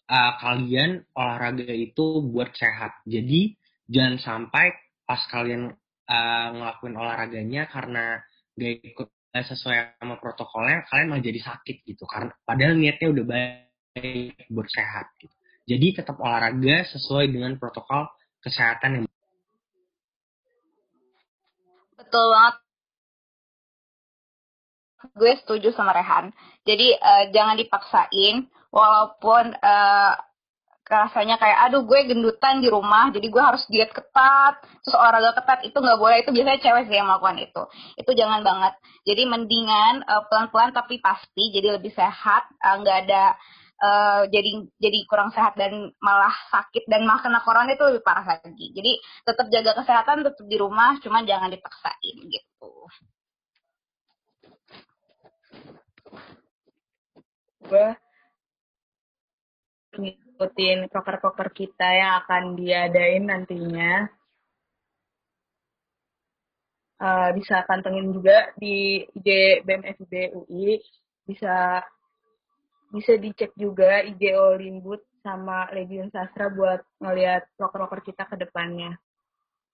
uh, 0.09 0.33
kalian 0.41 1.05
olahraga 1.13 1.69
itu 1.69 2.21
buat 2.29 2.53
sehat. 2.53 3.01
Jadi 3.05 3.57
jangan 3.89 4.17
sampai 4.21 4.73
pas 5.05 5.21
kalian 5.29 5.73
uh, 6.09 6.47
ngelakuin 6.53 6.95
olahraganya 6.97 7.69
karena 7.69 8.21
gak 8.57 8.73
ikut 8.81 9.09
sesuai 9.35 9.99
sama 9.99 10.15
protokolnya, 10.15 10.87
kalian 10.87 11.11
malah 11.11 11.23
jadi 11.25 11.41
sakit 11.43 11.83
gitu. 11.83 12.07
Karena 12.07 12.31
padahal 12.47 12.79
niatnya 12.79 13.07
udah 13.11 13.25
baik 13.27 14.47
buat 14.47 14.69
sehat. 14.71 15.11
Gitu. 15.19 15.35
Jadi 15.65 15.87
tetap 16.01 16.21
olahraga 16.21 16.85
sesuai 16.87 17.33
dengan 17.33 17.57
protokol 17.59 18.07
kesehatan 18.39 19.01
yang 19.01 19.05
Betul 21.95 22.25
banget. 22.31 22.64
Gue 25.13 25.37
setuju 25.37 25.69
sama 25.75 25.93
Rehan. 25.93 26.33
Jadi 26.65 26.95
uh, 26.97 27.23
jangan 27.29 27.55
dipaksain 27.59 28.49
walaupun 28.73 29.53
uh, 29.61 30.13
rasanya 30.85 31.41
kayak 31.41 31.65
aduh 31.65 31.81
gue 31.81 31.97
gendutan 32.05 32.61
di 32.61 32.69
rumah 32.69 33.09
jadi 33.09 33.25
gue 33.25 33.41
harus 33.41 33.65
diet 33.73 33.89
ketat 33.89 34.61
terus 34.81 34.95
olahraga 34.97 35.37
ketat. 35.37 35.59
Itu 35.67 35.77
nggak 35.77 35.99
boleh. 36.01 36.25
Itu 36.25 36.33
biasanya 36.33 36.61
cewek 36.61 36.83
sih 36.89 36.95
yang 36.97 37.07
melakukan 37.09 37.37
itu. 37.41 37.63
Itu 37.99 38.11
jangan 38.17 38.41
banget. 38.41 38.73
Jadi 39.05 39.21
mendingan 39.29 39.93
uh, 40.05 40.23
pelan-pelan 40.31 40.73
tapi 40.73 40.97
pasti 41.03 41.53
jadi 41.53 41.77
lebih 41.77 41.93
sehat 41.93 42.49
nggak 42.61 42.97
uh, 42.97 43.03
ada 43.05 43.23
uh, 43.81 44.21
jadi 44.31 44.65
jadi 44.79 44.99
kurang 45.09 45.29
sehat 45.35 45.59
dan 45.59 45.91
malah 45.99 46.33
sakit 46.53 46.87
dan 46.87 47.03
malah 47.03 47.21
kena 47.21 47.39
corona 47.43 47.69
itu 47.69 47.83
lebih 47.85 48.03
parah 48.05 48.25
lagi. 48.25 48.71
Jadi 48.71 48.91
tetap 49.27 49.47
jaga 49.51 49.71
kesehatan 49.83 50.23
tetap 50.23 50.45
di 50.47 50.57
rumah 50.57 50.97
cuman 51.01 51.23
jangan 51.27 51.49
dipaksain 51.51 52.17
gitu 52.29 52.71
gue 57.65 57.87
ngikutin 59.95 60.91
proker-proker 60.91 61.49
kita 61.55 61.87
yang 61.87 62.11
akan 62.23 62.43
diadain 62.59 63.23
nantinya. 63.25 63.93
Uh, 66.95 67.29
bisa 67.35 67.59
pantengin 67.67 68.15
juga 68.15 68.55
di 68.55 69.03
IG 69.15 69.61
BMFB 69.67 70.35
UI. 70.35 70.79
Bisa 71.27 71.83
bisa 72.93 73.13
dicek 73.19 73.51
juga 73.59 74.05
IG 74.05 74.31
Olimbut 74.35 75.03
sama 75.25 75.67
Legion 75.73 76.07
Sastra 76.13 76.53
buat 76.53 76.85
ngeliat 77.01 77.49
proker-proker 77.57 78.05
kita 78.05 78.23
ke 78.29 78.35
depannya. 78.39 78.95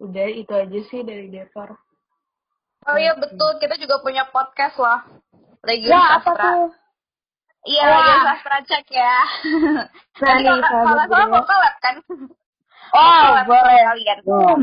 Udah 0.02 0.26
itu 0.32 0.50
aja 0.56 0.80
sih 0.90 1.06
dari 1.06 1.30
Depor. 1.30 1.78
Oh 2.90 2.98
iya 2.98 3.14
betul, 3.14 3.62
kita 3.62 3.78
juga 3.78 4.02
punya 4.02 4.26
podcast 4.34 4.80
lah. 4.82 5.06
Legion 5.62 5.94
ya, 5.94 6.18
Sastra. 6.18 6.34
Apa 6.34 6.42
tuh? 6.42 6.81
Iya, 7.62 7.84
Wah. 7.86 7.94
lagi 7.94 8.14
sastra 8.26 8.58
cek 8.66 8.88
ya. 8.90 9.18
Nah, 10.22 10.38
nih, 10.38 10.54
kalau 10.62 11.06
salah 11.10 11.28
mau 11.30 11.44
collab 11.46 11.76
kan? 11.82 11.96
Oh, 12.92 13.32
boleh. 13.48 13.82
Kalian. 13.88 14.20
Oh. 14.28 14.60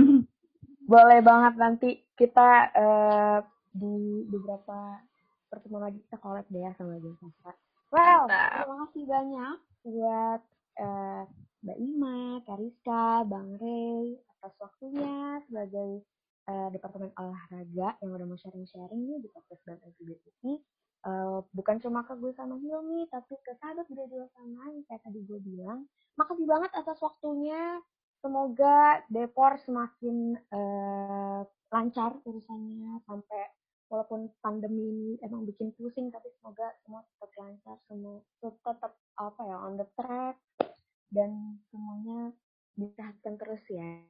boleh 0.84 1.20
banget 1.24 1.54
nanti 1.56 1.90
kita 2.12 2.72
uh, 2.76 3.40
di 3.72 4.24
beberapa 4.28 5.00
pertemuan 5.48 5.88
lagi 5.88 6.00
kita 6.04 6.16
collab 6.20 6.44
deh 6.52 6.60
ya 6.60 6.72
sama 6.76 7.00
Lagi 7.00 7.08
Sastra. 7.24 7.52
Well, 7.88 8.28
terima 8.28 8.74
kasih 8.84 9.04
banyak 9.08 9.56
buat 9.88 10.40
uh, 10.76 11.22
Mbak 11.64 11.78
Ima, 11.80 12.20
Kariska, 12.44 13.24
Bang 13.24 13.56
Rey 13.56 14.20
atas 14.38 14.54
waktunya 14.60 15.40
sebagai 15.48 16.04
uh, 16.52 16.68
Departemen 16.68 17.12
Olahraga 17.16 17.96
yang 18.00 18.10
udah 18.12 18.26
mau 18.28 18.36
sharing-sharing 18.36 19.08
nih 19.08 19.18
di 19.24 19.28
podcast 19.32 19.64
Bang 19.64 19.80
ini 19.82 20.60
uh, 21.06 21.44
bukan 21.54 21.76
cuma 21.78 22.02
ke 22.02 22.14
gue 22.18 22.32
sama 22.34 22.58
Hilmi 22.58 23.06
tapi 23.12 23.36
ke 23.44 23.52
sahabat 23.60 23.86
luar 23.92 24.26
sana 24.34 24.62
yang 24.72 24.82
kayak 24.88 25.02
tadi 25.04 25.20
gue 25.22 25.40
bilang 25.42 25.86
makasih 26.18 26.46
banget 26.48 26.70
atas 26.74 26.98
waktunya 26.98 27.78
semoga 28.18 29.02
Depor 29.06 29.60
semakin 29.62 30.34
uh, 30.50 31.46
lancar 31.70 32.18
urusannya 32.26 32.98
sampai 33.06 33.42
walaupun 33.88 34.28
pandemi 34.42 34.84
ini 34.90 35.10
emang 35.24 35.46
bikin 35.48 35.72
pusing 35.78 36.10
tapi 36.10 36.28
semoga 36.40 36.74
semua 36.82 37.04
tetap 37.04 37.30
lancar 37.38 37.76
semua 37.86 38.20
tetap 38.42 38.92
apa 39.16 39.40
ya 39.46 39.56
on 39.64 39.74
the 39.78 39.86
track 39.96 40.36
dan 41.14 41.60
semuanya 41.70 42.34
disehatkan 42.76 43.38
terus 43.40 43.64
ya 43.70 44.04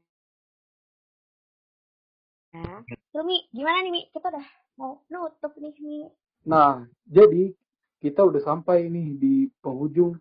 Hilmi, 3.12 3.44
gimana 3.52 3.84
nih 3.84 3.92
Mi? 3.92 4.02
Kita 4.08 4.32
udah 4.32 4.46
mau 4.80 5.04
nutup 5.12 5.52
nih 5.60 5.74
Mi. 5.84 6.08
Nah, 6.46 6.86
jadi 7.08 7.50
kita 7.98 8.22
udah 8.22 8.42
sampai 8.42 8.86
nih 8.86 9.08
di 9.18 9.34
penghujung 9.58 10.14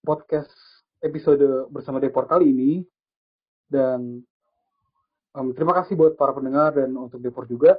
podcast 0.00 0.48
episode 1.04 1.68
bersama 1.68 2.00
Depor 2.00 2.24
kali 2.24 2.48
ini. 2.48 2.72
Dan 3.68 4.24
um, 5.36 5.48
terima 5.52 5.76
kasih 5.76 5.92
buat 5.92 6.16
para 6.16 6.32
pendengar 6.32 6.72
dan 6.72 6.96
untuk 6.96 7.20
Depor 7.20 7.44
juga. 7.44 7.76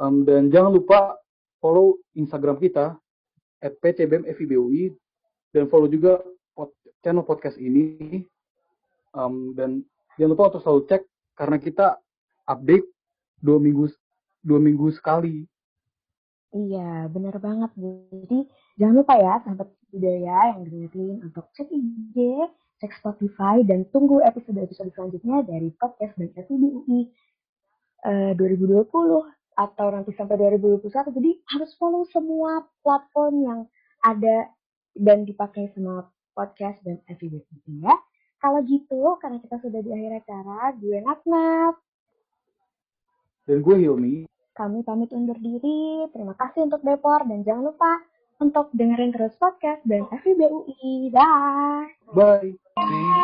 Um, 0.00 0.24
dan 0.24 0.48
jangan 0.48 0.72
lupa 0.72 1.20
follow 1.60 2.00
Instagram 2.16 2.56
kita 2.58 2.96
at 3.62 3.76
ptbmfibui 3.78 4.90
dan 5.52 5.68
follow 5.68 5.86
juga 5.86 6.18
pod, 6.56 6.72
channel 7.04 7.22
podcast 7.22 7.60
ini. 7.60 8.24
Um, 9.12 9.52
dan 9.52 9.84
jangan 10.16 10.32
lupa 10.32 10.56
untuk 10.56 10.62
selalu 10.64 10.82
cek 10.88 11.02
karena 11.36 11.56
kita 11.60 11.86
update 12.48 12.88
dua 13.44 13.60
minggu 13.60 13.92
dua 14.40 14.58
minggu 14.58 14.88
sekali 14.96 15.44
Iya, 16.52 17.08
bener 17.08 17.34
banget. 17.40 17.72
Jadi 17.80 18.44
jangan 18.76 18.94
lupa 19.00 19.14
ya 19.16 19.40
sahabat 19.40 19.68
budaya 19.88 20.38
yang 20.52 20.60
dengerin 20.68 21.16
untuk 21.24 21.48
cek 21.56 21.68
IG, 21.72 22.16
cek 22.76 22.92
Spotify, 23.00 23.64
dan 23.64 23.88
tunggu 23.88 24.20
episode-episode 24.20 24.92
selanjutnya 24.92 25.48
dari 25.48 25.72
podcast 25.80 26.12
dan 26.20 26.28
FIBUI 26.36 27.08
uh, 28.04 28.32
2020 28.36 28.84
atau 29.52 29.86
nanti 29.92 30.12
sampai 30.12 30.36
2021. 30.36 31.16
Jadi 31.16 31.30
harus 31.56 31.72
follow 31.80 32.04
semua 32.12 32.68
platform 32.84 33.34
yang 33.44 33.60
ada 34.04 34.52
dan 34.92 35.24
dipakai 35.24 35.72
sama 35.72 36.04
podcast 36.36 36.84
dan 36.84 37.00
FIBUI 37.08 37.80
ya. 37.80 37.96
Kalau 38.44 38.60
gitu, 38.68 39.16
karena 39.24 39.40
kita 39.40 39.56
sudah 39.56 39.80
di 39.80 39.88
akhir 39.88 40.20
acara, 40.20 40.74
gue 40.76 40.98
Natnat. 41.00 41.74
Dan 43.46 43.58
gue 43.62 43.76
Hilmi. 43.80 44.26
Kami 44.52 44.84
pamit 44.84 45.08
undur 45.16 45.40
diri. 45.40 46.04
Terima 46.12 46.36
kasih 46.36 46.68
untuk 46.68 46.84
Depor 46.84 47.24
dan 47.24 47.40
jangan 47.40 47.72
lupa 47.72 48.04
untuk 48.36 48.68
dengerin 48.76 49.08
terus 49.08 49.32
podcast 49.40 49.80
dan 49.88 50.04
FIBUI. 50.12 51.08
Dah. 51.08 51.88
Bye. 52.12 52.60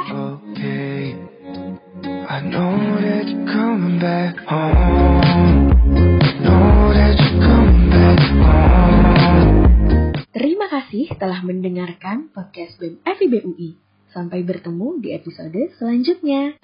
okay. 0.08 1.20
I 2.28 2.38
know 2.48 2.72
that 3.04 3.28
you're 3.28 3.44
coming 3.44 4.00
back 4.00 4.40
home. 4.48 5.20
Know 6.40 6.96
that 6.96 7.20
you're 7.20 7.44
coming 7.44 7.92
back 7.92 8.20
home. 8.40 9.12
Terima 10.32 10.66
kasih 10.72 11.12
telah 11.20 11.44
mendengarkan 11.44 12.32
podcast 12.32 12.80
BEM 12.80 13.04
FIBUI. 13.04 13.76
Sampai 14.08 14.40
bertemu 14.40 15.04
di 15.04 15.12
episode 15.12 15.76
selanjutnya. 15.76 16.56